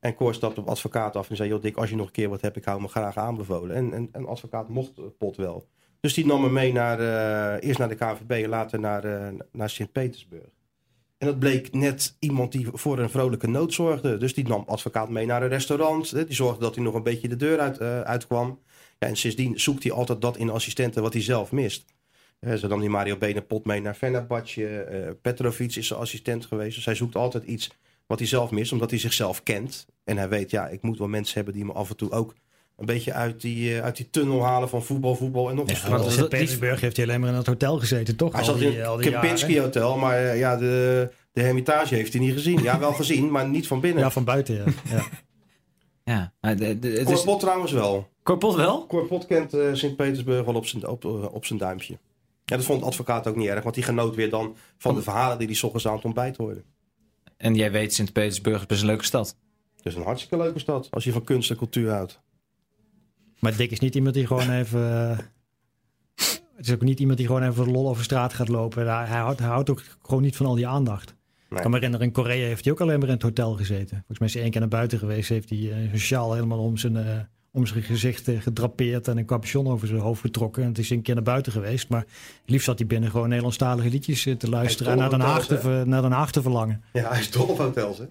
[0.00, 2.28] En Cor stapte op advocaat af en zei: Joh, Dick, als je nog een keer
[2.28, 3.76] wat hebt, ik hou me graag aanbevolen.
[3.76, 5.66] En, en, en advocaat mocht Pot wel.
[6.00, 9.32] Dus die nam me mee naar, eh, eerst naar de KVB en later naar, eh,
[9.52, 10.54] naar Sint-Petersburg.
[11.18, 14.16] En dat bleek net iemand die voor een vrolijke nood zorgde.
[14.16, 16.14] Dus die nam advocaat mee naar een restaurant.
[16.26, 18.60] Die zorgde dat hij nog een beetje de deur uit, eh, uitkwam.
[18.98, 21.84] Ja, en sindsdien zoekt hij altijd dat in assistenten wat hij zelf mist.
[22.56, 25.16] Zo nam die Mario Benepot mee naar Fenerbahce.
[25.22, 26.74] Petrovic is zijn assistent geweest.
[26.74, 27.70] Dus hij zoekt altijd iets
[28.06, 29.86] wat hij zelf mist, omdat hij zichzelf kent.
[30.04, 32.34] En hij weet, ja, ik moet wel mensen hebben die me af en toe ook
[32.76, 35.72] een beetje uit die, eh, uit die tunnel halen van voetbal, voetbal en nog eens
[35.78, 35.98] Ja, voetbal.
[36.16, 38.32] want in heeft hij alleen maar in het hotel gezeten, toch?
[38.32, 39.62] Hij Al zat die- in het die Kempinski jaren.
[39.64, 42.62] Hotel, maar eh, ja, de, de Hermitage heeft hij niet gezien.
[42.62, 44.02] Ja, wel gezien, maar niet van binnen.
[44.02, 44.64] Ja, van buiten, ja.
[44.96, 45.04] ja.
[46.04, 47.14] Ja, maar de, de, het is...
[47.14, 48.08] Corpot trouwens wel.
[48.22, 48.86] Corpot wel?
[48.86, 51.98] Corpot kent eh, Sint-Petersburg wel op zijn, op, op zijn duimpje.
[52.44, 55.02] Ja, dat vond de advocaat ook niet erg, want die genoot weer dan van de
[55.02, 56.62] verhalen die hij ochtends aan het ontbijt hoorde.
[57.36, 59.36] En jij weet, Sint-Petersburg is best een leuke stad.
[59.76, 62.20] Het is een hartstikke leuke stad, als je van kunst en cultuur houdt.
[63.40, 65.10] Maar Dick is niet iemand die gewoon even...
[65.10, 65.18] eh,
[66.56, 68.86] het is ook niet iemand die gewoon even voor de lol over straat gaat lopen.
[68.86, 71.06] Hij, hij, houdt, hij houdt ook gewoon niet van al die aandacht.
[71.06, 71.14] Nee.
[71.48, 73.96] Ik kan me herinneren, in Korea heeft hij ook alleen maar in het hotel gezeten.
[73.96, 75.28] Volgens mij is hij één keer naar buiten geweest.
[75.28, 77.18] Heeft hij eh, een sjaal helemaal om zijn, eh,
[77.50, 80.62] om zijn gezicht eh, gedrapeerd en een capuchon over zijn hoofd getrokken.
[80.62, 81.88] En het is een keer naar buiten geweest.
[81.88, 82.04] Maar
[82.44, 84.92] liefst zat hij binnen gewoon Nederlandstalige liedjes eh, te luisteren.
[84.92, 86.82] En naar Den, Haag te, naar Den Haag te verlangen.
[86.92, 88.04] Ja, hij is dol op hotels, hè?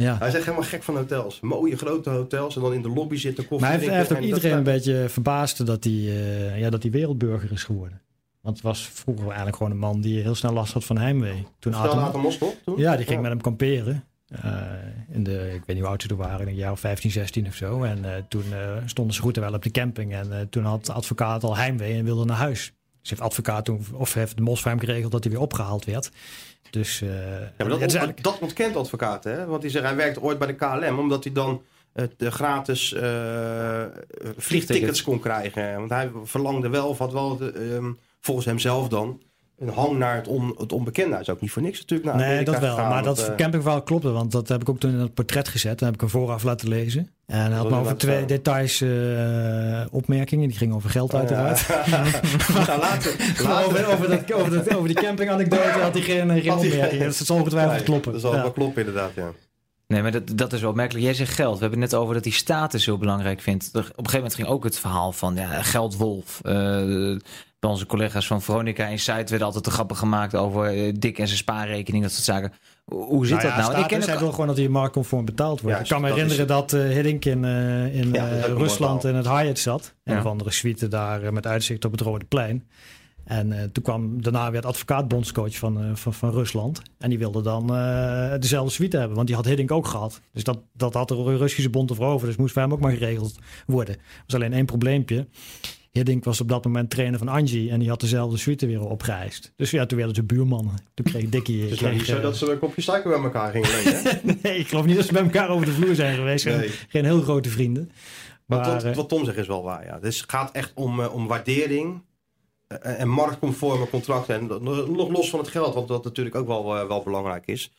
[0.00, 0.16] Ja.
[0.18, 1.40] Hij is echt helemaal gek van hotels.
[1.40, 4.26] Mooie grote hotels en dan in de lobby zitten koffie Maar hij heeft, heeft ook
[4.26, 8.00] iedereen een beetje verbaasd dat hij, eh, ja, dat hij wereldburger is geworden.
[8.40, 11.46] Want het was vroeger eigenlijk gewoon een man die heel snel last had van heimwee.
[11.58, 12.54] Toen Aten- Aten Mos toch?
[12.64, 12.78] Toen?
[12.78, 14.04] Ja, die ging met hem kamperen.
[14.28, 14.62] Eh,
[15.08, 17.46] in de, ik weet niet hoe oud ze er waren, een jaar of 15, 16
[17.46, 17.82] of zo.
[17.82, 18.44] En eh, toen
[18.86, 20.12] stonden ze goed en wel op de camping.
[20.14, 22.72] En toen had de advocaat al heimwee en wilde naar huis.
[23.00, 25.84] Dus heeft advocaat toen, of heeft de mos voor hem geregeld dat hij weer opgehaald
[25.84, 26.10] werd.
[26.70, 29.46] Dus eh, Ja, maar het dat, is ont- eigenlijk- dat ontkent advocaat, hè?
[29.46, 32.92] Want hij zegt, hij werkte ooit bij de KLM, omdat hij dan eh, de gratis
[32.92, 33.84] eh,
[34.36, 35.74] vliegtickets kon krijgen.
[35.76, 39.20] Want hij verlangde wel, of had wel, de, ehm, volgens hemzelf dan,
[39.60, 41.12] een hang naar het, on, het onbekende.
[41.12, 42.74] Hij is ook niet voor niks natuurlijk naar nee, dat wel.
[42.74, 45.14] gegaan, maar want, dat eh, campingverhaal klopte, want dat heb ik ook toen in het
[45.14, 45.78] portret gezet.
[45.78, 47.10] Dan heb ik hem vooraf laten lezen.
[47.26, 50.48] En hij had me over twee details eh, opmerkingen.
[50.48, 51.66] Die gingen over geld uiteraard.
[51.86, 52.02] Ja.
[52.66, 53.12] nou, later,
[53.64, 57.06] over, over, dat, over, dat, over die campinganekdote had hij geen, geen opmerkingen.
[57.06, 58.12] Dus dat zal ongetwijfeld Nee, kloppen.
[58.12, 58.42] Dat zal Ja.
[58.42, 59.30] wel kloppen inderdaad, ja.
[59.86, 61.04] Nee, maar dat, dat is wel opmerkelijk.
[61.04, 61.54] Jij zegt geld.
[61.54, 63.68] We hebben het net over dat hij status heel belangrijk vindt.
[63.72, 66.40] Er, op een gegeven moment ging ook het verhaal van ja, geldwolf.
[66.42, 67.16] Eh,
[67.60, 71.26] bij onze collega's van Veronica Insight werd altijd de grappen gemaakt over eh, Dick en
[71.26, 72.52] zijn spaarrekening, dat soort zaken.
[72.84, 73.74] Hoe zit Nou dat nou?
[73.74, 75.76] En status, hij wil gewoon dat hij marktconform betaald wordt.
[75.76, 78.58] Ja, ik kan me dat herinneren is- dat eh Hiddink in, eh, in Ja, ook
[78.58, 79.94] Rusland in het Hyatt zat.
[80.04, 80.18] Een Ja.
[80.20, 82.68] of andere suite daar met uitzicht op het Rode Plein.
[83.24, 86.82] En eh, toen kwam daarna weer het advocaatbondscoach van, van, van Rusland.
[86.98, 90.20] En die wilde dan eh, dezelfde suite hebben, want die had Hiddink ook gehad.
[90.32, 92.26] Dus dat, dat had de Russische bond ervoor over.
[92.26, 93.34] Dus moest voor hem ook maar geregeld
[93.66, 93.94] worden.
[93.94, 95.26] Er was alleen één probleempje.
[95.90, 99.52] Hiddink was op dat moment trainer van Angie en die had dezelfde suite weer opgereisd.
[99.56, 100.74] Dus ja, toen werden ze buurmannen.
[100.94, 103.50] Toen kreeg is nou kreeg, niet zo eh, dat ze een kopje suiker bij elkaar
[103.50, 104.10] gingen hè?
[104.42, 106.44] nee, ik geloof niet dat ze bij elkaar over de vloer zijn geweest.
[106.44, 106.70] Geen- Nee.
[106.88, 107.90] Geen heel grote vrienden.
[108.46, 109.98] Maar eh, wat Tom zegt is wel waar, ja.
[109.98, 112.02] Dus het gaat echt om, eh, om waardering
[112.68, 114.34] en marktconforme contracten.
[114.34, 114.46] En
[114.92, 117.72] nog los van het geld, want dat natuurlijk ook wel, wel belangrijk is.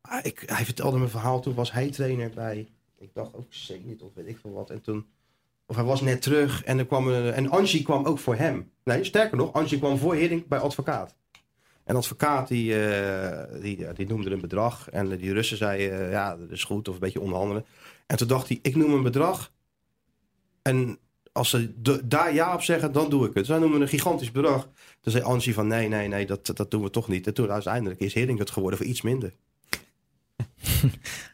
[0.00, 3.46] Ah, ik, hij vertelde me een verhaal, toen was hij trainer bij, ik dacht ook
[3.48, 4.70] Zenit of weet ik veel wat.
[4.70, 5.06] En toen,
[5.70, 8.70] of hij was net terug en, er kwam een, en Angie kwam ook voor hem.
[8.84, 11.14] Nee, sterker nog, Angie kwam voor Hiddink bij advocaat.
[11.84, 14.88] En advocaat die, eh, die, die noemde een bedrag.
[14.88, 17.64] En die Russen zeiden, eh, ja, dat is goed, of een beetje onderhandelen.
[18.06, 19.52] En toen dacht hij, ik noem een bedrag.
[20.62, 20.98] En
[21.32, 23.46] als ze daar ja op zeggen, dan doe ik het.
[23.46, 24.68] Zij noemen een gigantisch bedrag.
[25.00, 27.26] Toen zei Angie van, nee, nee, nee, dat, dat doen we toch niet.
[27.26, 29.32] En toen uiteindelijk is Hiddink het geworden voor iets minder.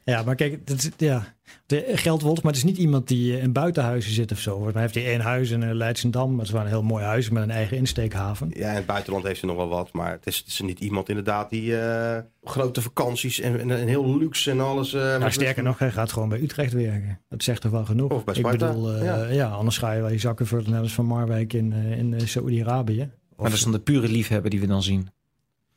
[0.04, 1.34] Ja, maar kijk, dat is, ja,
[1.66, 4.58] de geldwolf, maar het is niet iemand die eh, in buitenhuizen zit of zo.
[4.72, 6.28] Mij heeft hij één huis in eh, Leidschendam.
[6.30, 8.50] Maar het is wel een heel mooi huis met een eigen insteekhaven.
[8.54, 9.92] Ja, in het buitenland heeft ze nog wel wat.
[9.92, 13.86] Maar het is, het is niet iemand inderdaad die eh, grote vakanties en, en, en
[13.86, 14.92] heel luxe en alles...
[14.92, 17.20] Nou, met- sterker nog, hij gaat gewoon bij Utrecht werken.
[17.28, 18.10] Dat zegt toch wel genoeg.
[18.10, 19.24] Of bij ik bedoel, eh, ja.
[19.26, 19.48] ja.
[19.48, 23.00] anders ga je wel je zakken voor net als van Marwijk in, in Saoedi-Arabië.
[23.02, 25.08] Of- Maar dat is dan de pure liefhebber die we dan zien.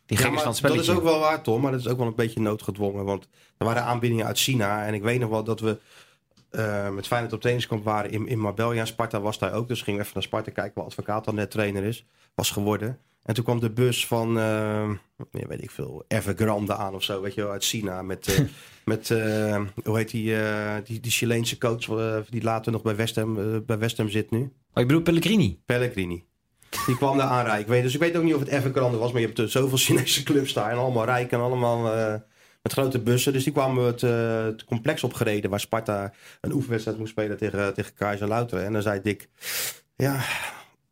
[0.10, 0.62] Die Ja, maar van het.
[0.62, 3.06] Dat is ook wel waar, Tom, maar dat is ook wel een beetje noodgedwongen.
[3.06, 4.86] Want er waren aanbiedingen uit China.
[4.86, 5.78] En ik weet nog wel dat we
[6.50, 8.74] eh, met Feyenoord op trainingskamp waren in, in Marbella.
[8.74, 9.68] En Sparta was daar ook.
[9.68, 12.06] Dus gingen we even naar Sparta kijken, waar advocaat al net trainer is.
[12.36, 13.00] Was geworden.
[13.24, 14.34] En toen kwam de bus van,
[15.32, 18.02] ja, weet ik veel, Evergrande aan of zo, weet je wel, uit China.
[18.02, 18.46] Met, eh,
[18.94, 19.10] met
[19.84, 20.36] hoe heet die,
[20.84, 21.86] die, die Chileense coach,
[22.30, 24.40] die later nog bij West Ham, bij West Ham zit nu.
[24.40, 25.62] Oh, je bedoelt Pellegrini?
[25.66, 26.24] Pellegrini.
[26.90, 27.60] Die kwam daar.
[27.60, 29.50] Ik weet, dus ik weet ook niet of het Evergrande was, maar je hebt er
[29.50, 30.72] zoveel Chinese clubs daar.
[30.72, 32.14] En allemaal rijk en allemaal eh,
[32.62, 33.34] met grote bussen.
[33.34, 37.74] Dus die kwamen het, eh, het complex opgereden waar Sparta een oefenwedstrijd moest spelen tegen,
[37.74, 38.64] tegen Kaiserslautern.
[38.64, 39.30] En dan zei Dick,
[39.96, 40.24] ja,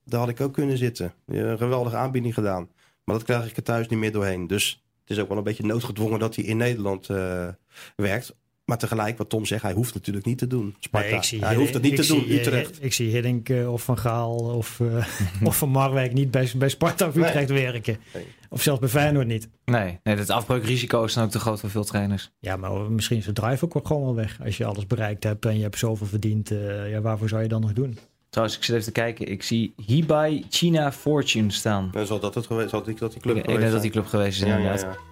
[0.05, 1.13] daar had ik ook kunnen zitten.
[1.25, 2.69] Een geweldige aanbieding gedaan.
[3.03, 4.47] Maar dat krijg ik er thuis niet meer doorheen.
[4.47, 7.47] Dus het is ook wel een beetje noodgedwongen dat hij in Nederland eh,
[7.95, 8.36] werkt.
[8.67, 10.75] Maar tegelijk, wat Tom zegt, hij hoeft natuurlijk niet te doen.
[10.80, 11.08] Sparta.
[11.08, 12.84] Nee, ik zie hij hoeft het niet te doen, zie, Utrecht.
[12.84, 15.08] Ik zie Hiddink eh, of Van Gaal of, eh,
[15.47, 17.25] of Van Marwijk niet bij, bij Sparta of Nee.
[17.25, 17.97] Utrecht werken.
[18.13, 18.25] Nee.
[18.49, 19.49] Of zelfs bij Feyenoord niet.
[19.65, 22.32] Nee, nee, het afbreukrisico is dan ook te groot voor veel trainers.
[22.39, 24.39] Ja, maar misschien is de drive ook gewoon wel weg.
[24.45, 26.51] Als je alles bereikt hebt en je hebt zoveel verdiend.
[26.51, 27.97] eh, ja, waarvoor zou je dan nog doen?
[28.30, 29.27] Trouwens, ik zit even te kijken.
[29.32, 31.91] Ik zie Hibai China Fortune staan.
[32.03, 34.06] Zal dat het geweest, zal die, dat die club Ik, ik denk dat die club
[34.06, 34.82] geweest is Ja, ja, inderdaad.
[34.82, 35.06] ja.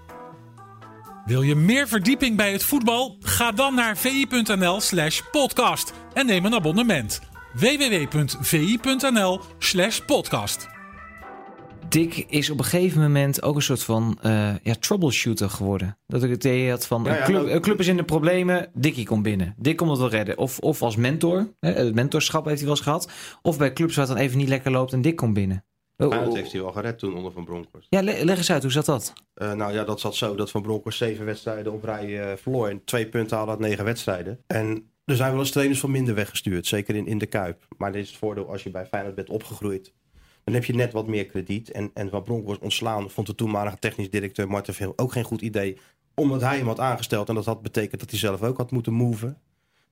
[1.25, 3.17] Wil je meer verdieping bij het voetbal?
[3.19, 7.21] Ga dan naar vi.nl slash podcast en neem een abonnement.
[7.53, 10.67] www.vi.nl slash podcast.
[11.89, 15.97] Dick is op een gegeven moment ook een soort van eh, ja, troubleshooter geworden.
[16.07, 17.97] Dat ik het idee had van, Ja, een, ja, club, nou- een club is in
[17.97, 19.55] de problemen, Dickie komt binnen.
[19.57, 20.37] Dick komt het wel redden.
[20.37, 23.09] Of, of als mentor, hè, het mentorschap heeft hij wel eens gehad.
[23.41, 25.65] Of bij clubs waar het dan even niet lekker loopt en Dick komt binnen.
[25.97, 27.87] Oh, Feyenoord oh, heeft hij wel gered toen onder Van Bronckhorst.
[27.89, 29.13] Ja, le- leg eens uit, hoe zat dat?
[29.33, 32.69] Eh, nou ja, dat zat zo dat Van Bronckhorst zeven wedstrijden op rij eh, verloor.
[32.69, 34.39] En twee punten haalde uit negen wedstrijden.
[34.47, 36.67] En er zijn wel eens trainers van minder weggestuurd.
[36.67, 37.67] Zeker in, in de Kuip.
[37.77, 39.93] Maar dit is het voordeel als je bij Feyenoord bent opgegroeid.
[40.43, 41.71] Dan heb je net wat meer krediet.
[41.71, 45.41] En, en Van Bronckhorst ontslaan vond de toenmalige technisch directeur Marten Veel ook geen goed
[45.41, 45.77] idee.
[46.15, 47.29] Omdat hij hem had aangesteld.
[47.29, 49.37] En dat had betekend dat hij zelf ook had moeten moven.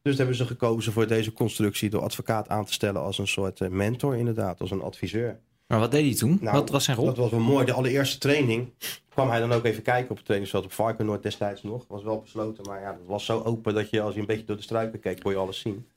[0.02, 3.62] Dus hebben ze gekozen voor deze constructie door advocaat aan te stellen als een soort
[3.62, 4.62] eh, mentor inderdaad.
[4.62, 5.40] Als een adviseur.
[5.74, 6.38] Maar wat deed hij toen?
[6.42, 7.06] Nou, wat was zijn rol?
[7.06, 7.66] Dat was wel mooi.
[7.66, 8.70] De allereerste training
[9.10, 11.86] kwam hij dan ook even kijken op het trainingsveld op Varkenoord destijds nog.
[11.88, 14.46] Was wel besloten, maar ja, dat was zo open dat je als je een beetje
[14.46, 15.88] door de struiken keek, kon je alles zien.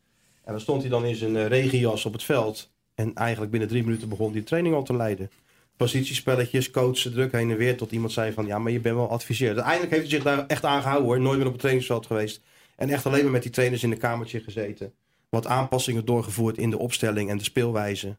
[0.45, 2.71] En dan stond hij dan in zijn eh, regenjas op het veld.
[2.95, 5.31] En eigenlijk binnen drie minuten begon de training al te leiden.
[5.77, 7.77] Positiespelletjes, coachen, druk heen en weer.
[7.77, 9.55] Tot iemand zei van, ja, maar je bent wel adviseer.
[9.55, 11.21] Uiteindelijk heeft hij zich daar echt aan gehouden hoor.
[11.21, 12.41] Nooit meer op het trainingsveld geweest.
[12.77, 14.93] En echt alleen maar met die trainers in een kamertje gezeten.
[15.29, 18.17] Wat aanpassingen doorgevoerd in de opstelling en de speelwijze.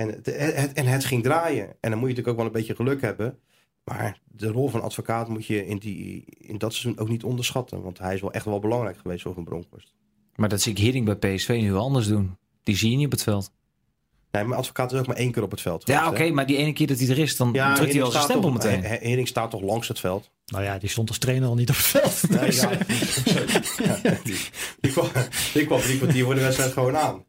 [0.00, 1.66] En het, het- en het ging draaien.
[1.80, 3.38] En dan moet je natuurlijk ook wel een beetje geluk hebben.
[3.84, 7.82] Maar de rol van advocaat moet je in, die, in dat seizoen ook niet onderschatten.
[7.82, 9.94] Want hij is wel echt wel belangrijk geweest voor Van Bronckhorst.
[10.36, 12.36] Maar dat zie ik Hiddink bij PSV nu wel anders doen.
[12.62, 13.50] Die zie je niet op het veld.
[14.30, 16.30] Nee, maar advocaat is ook maar één keer op het veld Ja, geweest, oké, hè?
[16.34, 18.24] maar die ene keer dat hij er is, dan Ja, drukt hij Hering wel zijn
[18.24, 18.82] stempel toch- meteen.
[18.84, 20.30] He- Hering staat toch langs het veld?
[20.46, 22.28] Nou ja, die stond als trainer al niet op het veld.
[22.30, 24.36] Nee, Dus, ja, eh, ja, die,
[24.80, 25.08] die, kwam,
[25.52, 27.24] die kwam drie kwartier voor de wedstrijd gewoon aan.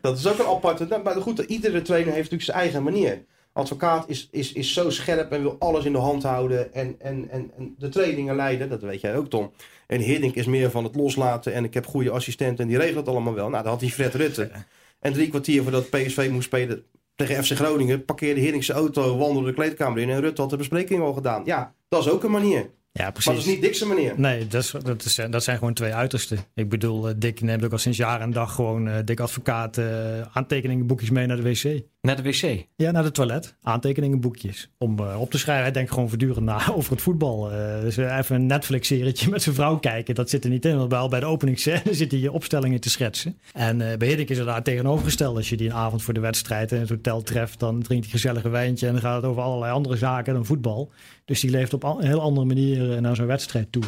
[0.00, 1.00] Dat is ook een aparte...
[1.04, 3.24] Maar goed, iedere trainer heeft natuurlijk zijn eigen manier.
[3.52, 6.74] Advocaat is, is, is zo scherp en wil alles in de hand houden.
[6.74, 9.50] En, en, en, de trainingen leiden, dat weet jij ook Tom.
[9.86, 11.52] En Hiddink is meer van het loslaten.
[11.52, 13.48] En ik heb goede assistenten en die regelen het allemaal wel.
[13.48, 14.50] Nou, dan had hij Fred Rutte.
[15.00, 18.04] En drie kwartier voordat PSV moest spelen tegen FC Groningen...
[18.04, 20.10] parkeerde Hiddink zijn auto, wandelde de kleedkamer in...
[20.10, 21.42] en Rutte had de bespreking al gedaan.
[21.44, 22.70] Ja, dat is ook een manier.
[22.98, 23.32] Ja, Maar precies.
[23.32, 24.12] dat is niet Dick's manier.
[24.16, 26.38] Nee, dat, is, dat, is, dat zijn gewoon twee uitersten.
[26.54, 29.78] Ik bedoel, eh, Dick neemt ook al sinds jaar en dag gewoon eh Dick Advocaat
[29.78, 29.86] eh
[30.32, 31.82] aantekeningenboekjes mee naar de wc.
[32.08, 32.66] Naar de wc.
[32.76, 33.54] Ja, naar het toilet.
[33.62, 34.70] Aantekeningenboekjes.
[34.78, 35.64] Om eh, op te schrijven.
[35.64, 37.52] Hij denkt gewoon voortdurend na over het voetbal.
[37.52, 40.14] Eh, dus eh, even een Netflix-serietje met zijn vrouw kijken.
[40.14, 40.76] Dat zit er niet in.
[40.76, 43.38] Want wel bij de openingsscène zit hij je opstellingen te schetsen.
[43.52, 45.36] En eh bij Hiddink is er daar tegenovergesteld.
[45.36, 47.58] Als je die een avond voor de wedstrijd in het hotel treft...
[47.58, 48.86] dan drinkt hij gezellig een wijntje.
[48.86, 50.90] En dan gaat het over allerlei andere zaken dan voetbal.
[51.24, 53.84] Dus die leeft op al- een heel andere manier naar zo'n wedstrijd toe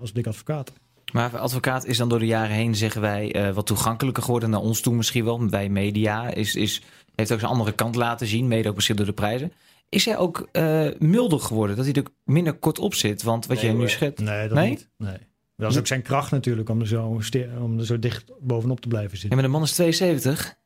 [0.00, 0.72] als Dick Advocaat.
[1.12, 4.50] Maar advocaat is dan door de jaren heen, zeggen wij, wat toegankelijker geworden.
[4.50, 5.48] Naar ons toe misschien wel.
[5.48, 6.82] Wij media is, is,
[7.18, 8.48] heeft ook zijn andere kant laten zien.
[8.48, 9.52] Mede ook misschien door de prijzen.
[9.88, 11.76] Is hij ook eh, milder geworden?
[11.76, 13.22] Dat hij er minder kort op zit?
[13.22, 14.24] Want wat Nee, jij nu schetst...
[14.24, 14.68] Nee, dat Nee?
[14.68, 14.88] niet.
[14.96, 15.16] Nee.
[15.56, 17.20] Dat is ook zijn kracht natuurlijk om er, zo,
[17.60, 19.38] om er zo dicht bovenop te blijven Ja, zitten.
[19.38, 20.56] maar de man is 72.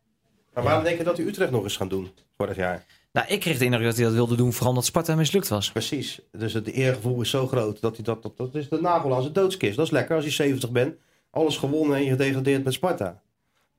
[0.55, 2.85] Maar waarom denk je dat hij Utrecht nog eens gaan doen vorig jaar?
[3.13, 5.71] Nou, ik kreeg de indruk dat hij dat wilde doen, vooral omdat Sparta mislukt was.
[5.73, 6.21] Precies.
[6.33, 9.21] Dus het eergevoel is zo groot dat hij dat, dat, dat is de nagel aan
[9.23, 9.77] zijn doodskist.
[9.77, 10.95] Dat is lekker als je 70 bent.
[11.31, 13.23] Alles gewonnen en je gedegradeerd met Sparta.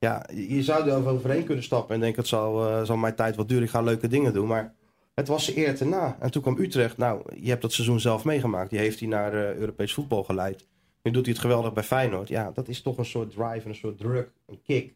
[0.04, 3.48] Ja, je zou er overheen kunnen stappen en denken het zal, eh, mijn tijd wat
[3.48, 3.64] duren.
[3.64, 4.46] Ik ga leuke dingen doen.
[4.46, 4.74] Maar
[5.14, 6.16] het was ze eer te na.
[6.20, 6.96] En toen kwam Utrecht.
[6.96, 8.70] Nou, je hebt dat seizoen zelf meegemaakt.
[8.70, 10.66] Die heeft hij naar eh, Europees voetbal geleid.
[11.02, 12.28] Nu doet hij het geweldig bij Feyenoord.
[12.28, 14.94] Ja, dat is toch een soort drive en een soort druk, een kick.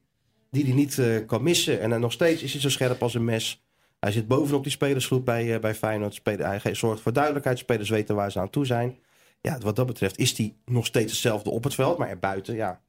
[0.51, 1.81] Die hij niet eh, kan missen.
[1.81, 3.65] En dan nog steeds is hij zo scherp als een mes.
[4.01, 6.15] Hij zit bovenop die spelersgroep bij, bij Feyenoord.
[6.15, 7.59] Spelen, hij zorgt voor duidelijkheid.
[7.59, 8.99] Spelers weten waar ze aan toe zijn.
[9.41, 11.99] Ja, wat dat betreft is hij nog steeds hetzelfde op het veld.
[11.99, 12.81] Maar erbuiten, ja.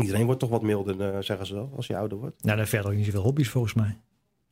[0.00, 2.44] Iedereen wordt toch wat milder, eh, zeggen ze wel, als je ouder wordt.
[2.44, 3.98] Nou, dan verder ook niet zoveel hobby's volgens mij.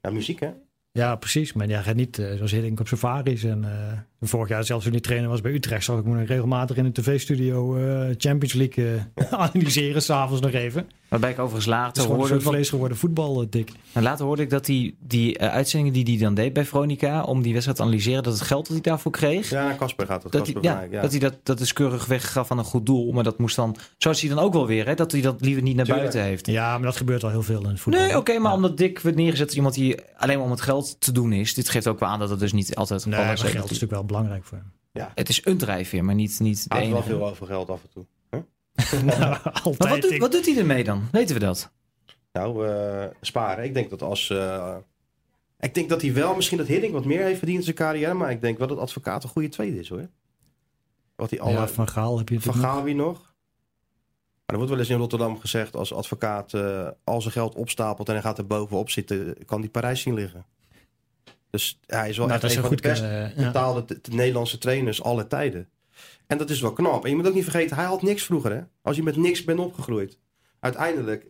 [0.00, 0.50] Ja, muziek hè?
[0.92, 1.52] Ja, precies.
[1.52, 3.44] Maar ja, gaat niet eh, zoals Hiddink op safaris.
[3.44, 5.84] En eh, vorig jaar zelfs toen die trainer was bij Utrecht...
[5.84, 7.76] zag ik me nog regelmatig in een tv-studio
[8.16, 10.02] Champions League eh, analyseren.
[10.02, 10.88] S'avonds nog even.
[11.10, 12.26] Het Waarbij ik overigens is later hoorde...
[12.26, 13.72] soort van- vlees geworden voetbal, eh, Dick.
[13.92, 17.22] En later hoorde ik dat die, die eh, uitzendingen die hij dan deed bij Veronica...
[17.22, 19.50] om die wedstrijd te analyseren, dat het geld dat hij daarvoor kreeg...
[19.50, 20.32] Ja, naar Casper gaat het.
[20.32, 21.00] Dat hij, Casper ja, van ja.
[21.00, 23.12] dat hij dat, dat is keurig weggaf aan een goed doel.
[23.12, 23.76] Maar dat moest dan...
[23.98, 24.94] Zoals hij dan ook wel weer, hè?
[24.94, 26.06] Dat hij dat liever niet naar Tuurlijk.
[26.10, 26.46] buiten heeft.
[26.46, 28.02] Ja, maar dat gebeurt al heel veel in het voetbal.
[28.02, 28.56] Nee, oké, maar Ja.
[28.56, 31.54] omdat Dick wordt neergezet als iemand die alleen maar om het geld te doen is.
[31.54, 33.40] Dit geeft ook wel aan dat het dus niet altijd het Nee, maar is.
[33.40, 35.08] geld is Dat natuurlijk wel belangrijk voor hem.
[35.14, 37.16] Het is een drijfveer, maar niet, niet de Hij heeft wel enige.
[37.18, 38.04] veel over geld af en toe.
[39.04, 39.78] Nou, altijd.
[39.78, 41.08] Maar wat doet, wat doet hij ermee dan?
[41.12, 41.70] Weten we dat?
[42.32, 43.64] Nou, eh, sparen.
[43.64, 44.30] Ik denk dat als...
[44.30, 44.76] eh,
[45.60, 48.14] ik denk dat hij wel, misschien dat Hiddink wat meer heeft verdiend in zijn carrière.
[48.14, 50.08] Maar ik denk wel dat advocaat een goede tweede is hoor.
[51.16, 53.18] Wat hij al ja, van Gaal heb je Van Gaal wie nog?
[53.18, 53.28] Maar
[54.46, 55.76] er wordt wel eens in Rotterdam gezegd...
[55.76, 59.36] als advocaat eh, al zijn geld opstapelt en hij gaat er bovenop zitten...
[59.46, 60.44] kan die Parijs zien liggen.
[61.50, 63.32] Dus hij is wel Nou, echt dat een van goed de best ja.
[63.46, 65.68] betaalde t- Nederlandse trainers alle tijden.
[66.26, 67.04] En dat is wel knap.
[67.04, 68.52] En je moet ook niet vergeten, hij had niks vroeger.
[68.52, 68.62] Hè?
[68.82, 70.18] Als je met niks bent opgegroeid.
[70.60, 71.26] Uiteindelijk,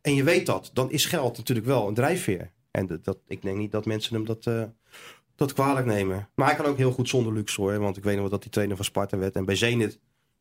[0.00, 2.52] en je weet dat, dan is geld natuurlijk wel een drijfveer.
[2.70, 4.62] En dat, ik denk niet dat mensen hem dat, eh,
[5.34, 6.28] dat kwalijk nemen.
[6.34, 7.78] Maar hij kan ook heel goed zonder luxe hoor.
[7.78, 9.36] Want ik weet nog wel dat hij trainer van Sparta werd.
[9.36, 9.98] En bij Zenit,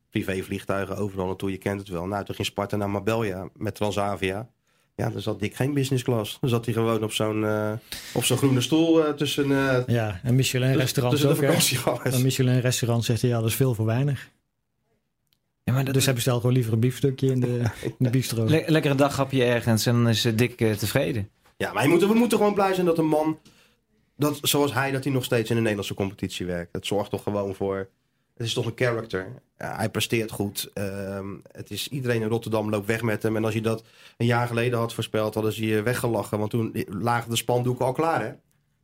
[0.10, 2.06] privévliegtuigen overal naartoe, je kent het wel.
[2.06, 4.50] Nou, toen ging Sparta naar Marbella met Transavia.
[5.00, 6.38] Ja, dan zat Dick geen business class.
[6.42, 7.72] Dan zat hij gewoon op zo'n eh,
[8.14, 11.46] op zo'n groene stoel eh, tussen, eh Ja, en Michelin restaurants tussen ook.
[11.46, 12.16] vakantiegangers.
[12.16, 14.30] Een Michelin restaurant zegt hij, ja, dat is veel voor weinig.
[15.64, 18.46] Ja, maar dat, Dus hij bestelt gewoon liever een biefstukje in de, in de bistro.
[18.46, 21.30] le- lekker een daghapje ergens en dan is Dick eh, tevreden.
[21.58, 23.40] Ja, maar je moet, we moeten gewoon blij zijn dat een man,
[24.18, 26.74] dat, zoals hij, dat hij nog steeds in de Nederlandse competitie werkt.
[26.74, 27.90] Het zorgt toch gewoon voor,
[28.40, 29.28] het is toch een character.
[29.58, 30.70] Ja, hij presteert goed.
[30.74, 33.36] Ehm, het is, iedereen in Rotterdam loopt weg met hem.
[33.36, 33.84] En als je dat
[34.18, 36.40] een jaar geleden had voorspeld, hadden ze je weggelachen.
[36.40, 38.32] Want toen lagen de spandoeken al klaar, hè?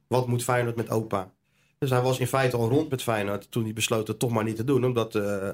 [0.08, 1.32] Wat moet Feyenoord met opa?
[1.78, 4.44] Dus hij was in feite al rond met Feyenoord toen hij besloot het toch maar
[4.44, 4.86] niet te doen.
[4.86, 5.50] Omdat eh,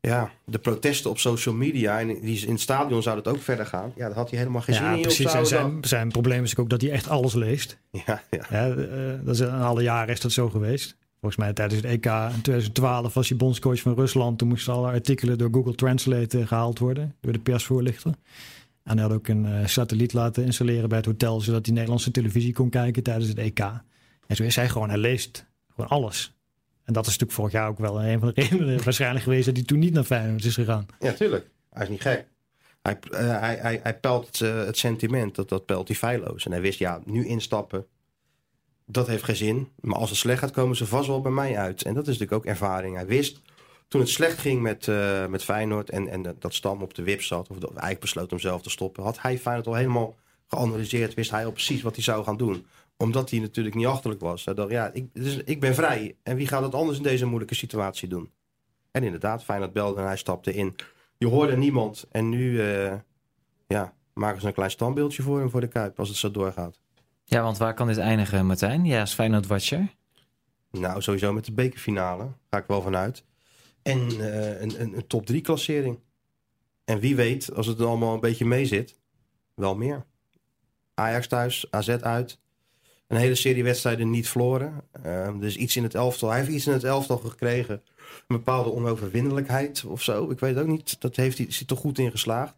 [0.00, 3.66] ja, de protesten op social media en die in het stadion zou het ook verder
[3.66, 3.92] gaan.
[3.96, 5.00] Ja, daar had hij helemaal geen zin Ja, in.
[5.02, 5.32] precies.
[5.34, 7.78] En zijn, zijn probleem is ook dat hij echt alles leest.
[8.06, 8.44] Ja, ja.
[8.50, 10.96] Ja, eh, dat is, in alle jaren is dat zo geweest.
[11.20, 14.38] Volgens mij tijdens het EK in 2012 was hij bondscoach van Rusland.
[14.38, 17.14] Toen moesten alle artikelen door Google Translate eh, gehaald worden.
[17.20, 18.14] Door de persvoorlichter.
[18.84, 22.10] En hij had ook een eh, satelliet laten installeren bij het hotel, zodat hij Nederlandse
[22.10, 23.58] televisie kon kijken tijdens het EK.
[24.26, 26.36] En zo is hij gewoon, hij leest gewoon alles.
[26.84, 29.56] En dat is natuurlijk vorig jaar ook wel een van de redenen waarschijnlijk geweest dat
[29.56, 30.86] hij toen niet naar Feyenoord is gegaan.
[30.98, 31.50] Ja, tuurlijk.
[31.70, 32.26] Hij is niet gek.
[32.82, 36.44] Hij, eh, hij, hij, pelt het sentiment, dat, dat pelt hij feilloos.
[36.44, 37.86] En hij wist, ja, nu instappen,
[38.90, 39.68] dat heeft geen zin.
[39.80, 41.82] Maar als het slecht gaat, komen ze vast wel bij mij uit.
[41.82, 42.96] En dat is natuurlijk ook ervaring.
[42.96, 43.40] Hij wist,
[43.88, 47.22] toen het slecht ging met, eh, met Feyenoord en, en dat Stam op de wip
[47.22, 51.14] zat, of dat eigenlijk besloot om zelf te stoppen, had hij Feyenoord al helemaal geanalyseerd,
[51.14, 52.66] wist hij al precies wat hij zou gaan doen.
[52.96, 54.44] Omdat hij natuurlijk niet achterlijk was.
[54.44, 55.08] Hij dacht, ja, ik,
[55.44, 56.16] ik ben vrij.
[56.22, 58.30] En wie gaat het anders in deze moeilijke situatie doen?
[58.90, 60.76] En inderdaad, Feyenoord belde en hij stapte in.
[61.18, 62.06] Je hoorde niemand.
[62.10, 62.94] En nu eh,
[63.66, 66.80] ja, maken ze een klein standbeeldje voor hem voor de Kuip als het zo doorgaat.
[67.30, 68.84] Ja, want waar kan dit eindigen, Martijn?
[68.84, 69.94] Ja, als Feyenoord Watcher.
[70.70, 72.28] Nou, sowieso met de bekerfinale.
[72.50, 73.24] Ga ik wel vanuit.
[73.82, 75.98] En eh, een, een, een top 3 klassering.
[76.84, 78.98] En wie weet, als het allemaal een beetje mee zit,
[79.54, 80.04] wel meer.
[80.94, 82.38] Ajax thuis, AZ uit.
[83.06, 84.84] Een hele serie wedstrijden niet verloren.
[85.40, 86.28] Dus iets in het elftal.
[86.28, 87.82] Hij heeft iets in het elftal gekregen.
[88.26, 90.30] Een bepaalde onoverwinnelijkheid of zo.
[90.30, 91.00] Ik weet ook niet.
[91.00, 92.54] Dat heeft hij, is toch goed in geslaagd.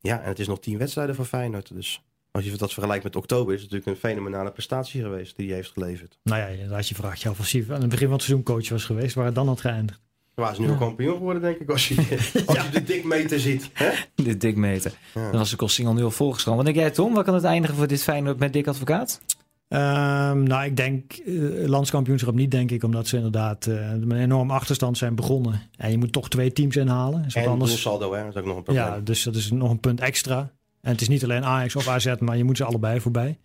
[0.00, 1.74] Ja, en het is nog tien wedstrijden voor Feyenoord.
[1.74, 5.46] Dus als je dat vergelijkt met oktober, is het natuurlijk een fenomenale prestatie geweest die
[5.46, 6.18] hij heeft geleverd.
[6.22, 8.44] Nou ja, als je vraagt je af als hij aan het begin van het seizoen
[8.44, 10.00] coach was geweest, waar het dan had geëindigd.
[10.34, 11.94] Waar is nu al kampioen geworden, denk ik, als je,
[12.46, 13.70] als je de dikmeter ziet.
[13.72, 13.90] Hè?
[14.24, 14.92] De dikmeter.
[15.14, 15.30] Ja.
[15.30, 16.56] Dan was de kosting al nu al volgestroomd.
[16.56, 17.14] Wat denk jij, Tom?
[17.14, 19.20] Waar kan het eindigen voor dit Feyenoord met Dick Advocaat?
[19.68, 21.34] Ehm, nou, ik denk eh,
[21.66, 25.62] landskampioenschap niet, denk ik, omdat ze inderdaad eh, met een enorm achterstand zijn begonnen.
[25.76, 27.24] En je moet toch twee teams inhalen.
[27.24, 27.70] Is wat En anders.
[27.70, 28.24] doelsaldo, hè?
[28.24, 28.84] dat is ook nog een probleem.
[28.84, 30.52] Ja, dus dat is nog een punt extra.
[30.80, 33.38] En het is niet alleen Ajax of AZ, maar je moet ze allebei voorbij.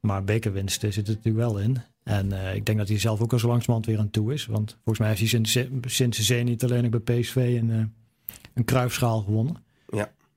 [0.00, 1.76] Maar bekerwinsten zit er natuurlijk wel in.
[2.02, 4.46] En eh, ik denk dat hij zelf ook al zo langzamerhand weer aan toe is.
[4.46, 5.58] Want volgens mij heeft hij sinds,
[5.94, 9.56] sinds de zee niet alleen ook bij PSV een, eh, een kruifschaal gewonnen.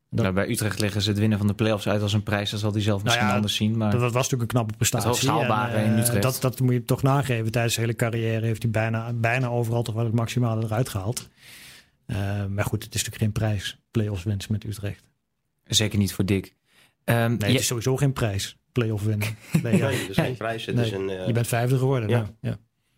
[0.10, 2.50] Dat- Nou, bij Utrecht leggen ze het winnen van de play-offs uit als een prijs.
[2.50, 3.78] Dat zal hij zelf misschien ja, anders zien.
[3.78, 5.10] Maar Dat, dat was natuurlijk een knappe prestatie.
[5.10, 6.22] Het haalbare En, in eh, Utrecht.
[6.22, 7.52] Dat, dat moet je toch nageven.
[7.52, 11.30] Tijdens zijn hele carrière heeft hij bijna, bijna overal toch wel het maximale eruit gehaald.
[12.06, 13.78] Eh, maar goed, het is natuurlijk geen prijs.
[13.92, 15.04] Playoffs winst met Utrecht.
[15.76, 16.56] Zeker niet voor Dick.
[17.04, 18.58] Ehm, Nee, het is sowieso geen prijs.
[18.72, 19.28] Playoff winnen.
[19.64, 19.88] Nee, ja.
[19.88, 20.66] Nee, het is geen prijs.
[20.66, 22.10] Het Nee, is een eh, Je bent vijfde geworden.
[22.10, 22.18] Ja.
[22.18, 22.58] nou, ja.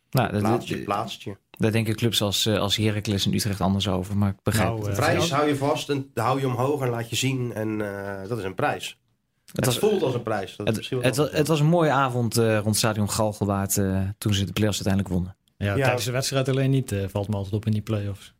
[0.10, 1.38] nou, dat- plaatsje, dat- plaatsje.
[1.52, 4.18] daar denken clubs als, eh, als Heracles en Utrecht anders over.
[4.18, 4.90] Maar ik begrijp Nou, het.
[4.90, 7.54] eh, Prijs hou je vast en hou je omhoog en laat je zien.
[7.54, 8.98] En eh, dat is een prijs.
[9.46, 10.56] Het, Het was, voelt als een prijs.
[10.56, 14.34] Dat het, het, was, het was een mooie avond eh, rond stadion Galgenwaard eh, toen
[14.34, 15.36] ze de play-offs uiteindelijk wonnen.
[15.58, 15.84] Ja, Ja.
[15.84, 18.34] tijdens de wedstrijd alleen niet eh, valt me altijd op in die playoffs.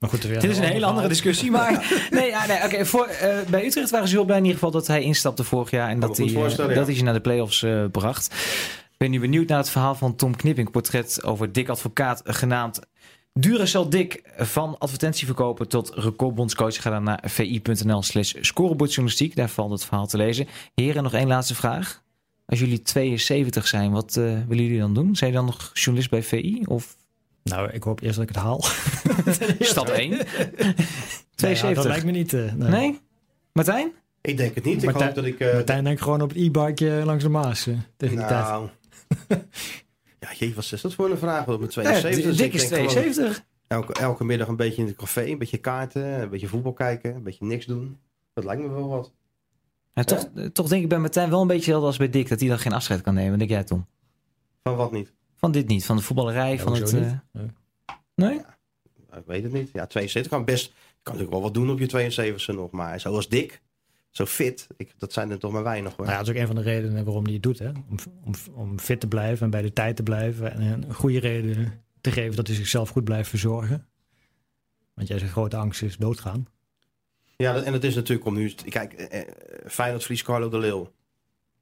[0.00, 1.70] Maar goed, Dit is een hele andere discussie, maar
[2.10, 2.86] nee, ja, nee oké.
[2.86, 5.70] voor eh, bij Utrecht waren ze heel blij in ieder geval dat hij instapte vorig
[5.70, 6.66] jaar en dat hij, eh, ja.
[6.66, 8.26] dat hij ze naar de play-offs eh, bracht.
[8.90, 12.80] Ik ben nu benieuwd naar het verhaal van Tom Knipping, portret over Dick Advocaat genaamd
[13.32, 16.82] Duracell Dick van advertentieverkoper tot recordbondscoach.
[16.82, 19.36] Ga dan naar vi.nl slash scorebordjournalistiek.
[19.36, 20.46] Daar valt het verhaal te lezen.
[20.74, 22.02] Heren, nog één laatste vraag.
[22.46, 25.16] Als jullie 72 zijn, wat eh, willen jullie dan doen?
[25.16, 26.62] Zijn je dan nog journalist bij VI?
[26.66, 26.96] Of
[27.42, 28.60] Nou, ik hoop eerst dat ik het haal.
[29.60, 30.10] stap 1?
[30.10, 30.24] Nee, ja,
[31.34, 31.74] 72.
[31.74, 32.32] dat lijkt me niet.
[32.32, 32.70] eh, nee.
[32.70, 33.00] Nee?
[33.52, 33.92] Martijn?
[34.20, 34.76] Ik denk het niet.
[34.76, 35.40] Ik Martijn- hoop dat ik...
[35.40, 38.44] eh, Martijn denkt gewoon op het e-bike langs de Maas eh, tegen die tijd.
[38.44, 38.68] nou...
[40.20, 41.40] ja, jee, wat is dat voor een vraag?
[41.48, 42.24] Op mijn Ja, 72.
[42.24, 43.44] Dus Dick ik is denk gewoon 72.
[43.66, 47.14] Elke, elke middag een beetje in het café, een beetje kaarten, een beetje voetbal kijken,
[47.14, 47.98] een beetje niks doen.
[48.34, 49.12] Dat lijkt me wel wat.
[49.94, 52.28] Ja, toch, eh, toch denk ik bij Martijn wel een beetje hetzelfde als bij Dick.
[52.28, 53.30] Dat hij dan geen afscheid kan nemen.
[53.30, 53.86] Wat denk jij Tom?
[54.62, 55.12] Van wat niet?
[55.40, 55.84] Van dit niet.
[55.84, 56.58] Van de voetballerij.
[56.58, 57.18] van het, eh, niet?
[57.32, 57.50] Nee.
[58.14, 58.38] nee?
[59.16, 59.70] Ik weet het niet.
[59.72, 60.64] Ja, 72 kan best...
[60.66, 60.72] Je
[61.02, 62.70] kan natuurlijk wel wat doen op je 72 nog.
[62.70, 63.60] Maar zoals Dick,
[64.10, 66.06] zo fit, ik, dat zijn er toch maar weinig hoor.
[66.06, 67.58] Nou ja, dat is ook een van de redenen waarom hij het doet.
[67.58, 67.68] Hè?
[67.68, 70.52] Om, om, om fit te blijven en bij de tijd te blijven.
[70.52, 73.86] En een goede reden te geven dat hij zichzelf goed blijft verzorgen.
[74.94, 76.46] Want jij zijn grote angst is doodgaan.
[77.36, 78.54] Ja, dat- en het is natuurlijk om nu...
[78.68, 79.28] Kijk, eh, eh,
[79.66, 80.92] Feyenoord verliest Carlo de Leeuw.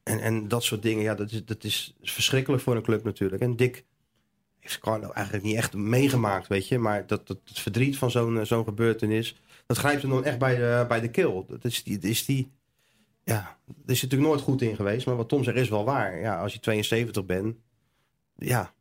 [0.09, 3.43] En, en dat soort dingen, ja, dat is, dat is verschrikkelijk voor een club natuurlijk.
[3.43, 3.85] En Dick
[4.59, 6.79] heeft Carlo eigenlijk niet echt meegemaakt, weet je.
[6.79, 10.39] Maar dat, dat, het verdriet van zo'n eh, zo'n gebeurtenis, dat grijpt hem dan echt
[10.39, 11.47] bij de, bij de keel.
[11.49, 12.53] Dat is die, dat is die...
[13.25, 15.07] Ja, daar is natuurlijk nooit goed in geweest.
[15.07, 16.21] Maar wat Tom zegt is wel waar.
[16.21, 17.57] Ja, als je 72 bent,
[18.37, 18.73] ja,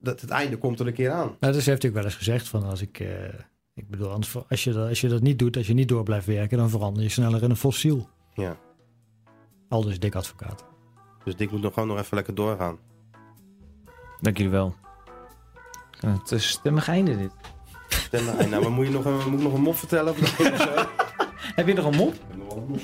[0.00, 1.36] dat, het einde komt er een keer aan.
[1.40, 3.00] Nou, dus heeft hij ook wel eens gezegd van als ik...
[3.00, 3.24] eh,
[3.74, 6.02] ik bedoel, anders, als, je dat, als je dat niet doet, als je niet door
[6.02, 8.08] blijft werken, dan verander je sneller in een fossiel.
[8.34, 8.56] Ja.
[9.68, 10.64] Al dus dik advocaat.
[11.24, 12.78] Dus Dick moet nog gewoon nog even lekker doorgaan.
[14.20, 14.74] Dank jullie wel.
[16.00, 17.32] Het is stemmig einde dit.
[17.88, 20.12] Stem maar, nou, maar moet je nog een, moet ik nog een mop vertellen?
[20.12, 20.36] Of?
[21.58, 22.14] Heb je nog een mop?
[22.14, 22.80] Ik heb nog wel een mop.